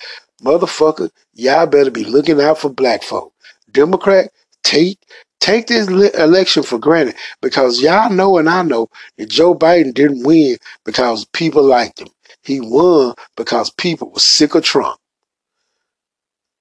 Motherfucker, 0.42 1.10
y'all 1.34 1.66
better 1.66 1.90
be 1.90 2.04
looking 2.04 2.40
out 2.40 2.58
for 2.58 2.68
black 2.68 3.02
folk. 3.02 3.32
Democrat, 3.72 4.30
take 4.62 4.98
take 5.44 5.66
this 5.66 5.86
election 6.14 6.62
for 6.62 6.78
granted 6.78 7.14
because 7.42 7.82
y'all 7.82 8.10
know 8.10 8.38
and 8.38 8.48
I 8.48 8.62
know 8.62 8.88
that 9.18 9.28
Joe 9.28 9.54
Biden 9.54 9.92
didn't 9.92 10.24
win 10.24 10.56
because 10.86 11.26
people 11.26 11.62
liked 11.62 12.00
him. 12.00 12.08
He 12.42 12.60
won 12.60 13.14
because 13.36 13.68
people 13.68 14.10
were 14.10 14.20
sick 14.20 14.54
of 14.54 14.64
Trump. 14.64 14.98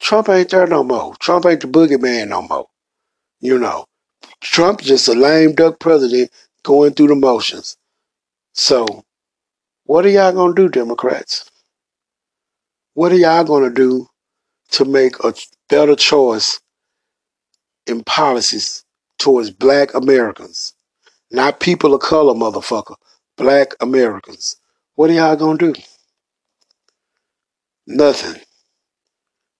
Trump 0.01 0.27
ain't 0.27 0.49
there 0.49 0.67
no 0.67 0.83
more. 0.83 1.15
Trump 1.21 1.45
ain't 1.45 1.61
the 1.61 1.67
boogeyman 1.67 2.27
no 2.27 2.41
more. 2.41 2.67
You 3.39 3.57
know, 3.57 3.85
Trump 4.41 4.81
just 4.81 5.07
a 5.07 5.13
lame 5.13 5.53
duck 5.53 5.79
president 5.79 6.29
going 6.63 6.93
through 6.93 7.07
the 7.07 7.15
motions. 7.15 7.77
So, 8.51 8.85
what 9.85 10.05
are 10.05 10.09
y'all 10.09 10.33
gonna 10.33 10.55
do, 10.55 10.67
Democrats? 10.67 11.49
What 12.95 13.13
are 13.13 13.17
y'all 13.17 13.45
gonna 13.45 13.69
do 13.69 14.07
to 14.71 14.83
make 14.83 15.23
a 15.23 15.33
better 15.69 15.95
choice 15.95 16.59
in 17.87 18.03
policies 18.03 18.83
towards 19.19 19.49
black 19.51 19.93
Americans? 19.93 20.73
Not 21.31 21.59
people 21.59 21.93
of 21.93 22.01
color, 22.01 22.33
motherfucker. 22.33 22.95
Black 23.37 23.73
Americans. 23.81 24.55
What 24.95 25.09
are 25.09 25.13
y'all 25.13 25.35
gonna 25.35 25.57
do? 25.57 25.73
Nothing. 27.87 28.41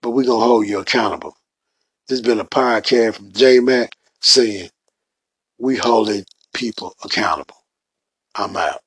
But 0.02 0.12
we 0.12 0.26
gonna 0.26 0.46
hold 0.46 0.68
you 0.68 0.80
accountable. 0.80 1.36
This 2.08 2.20
has 2.20 2.28
been 2.28 2.40
a 2.40 2.46
podcast 2.46 3.16
from 3.16 3.32
J 3.32 3.60
Mac 3.60 3.92
saying 4.22 4.70
we 5.58 5.78
holding 5.78 6.26
people 6.54 6.96
accountable. 7.04 7.56
I'm 8.36 8.56
out. 8.56 8.82